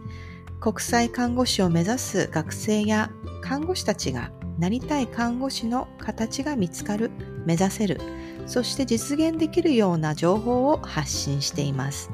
[0.59, 3.09] 国際看護師を目指す学生や
[3.41, 7.11] 看護師たちがなりたい看護師の形が見つかる
[7.45, 8.01] 目指せる
[8.45, 12.11] そして実現できるような情報を発信しています。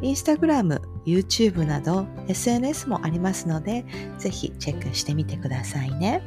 [0.00, 3.84] インスタグラム、YouTube など SNS もありますので、
[4.18, 6.22] ぜひチェックしてみてくださいね。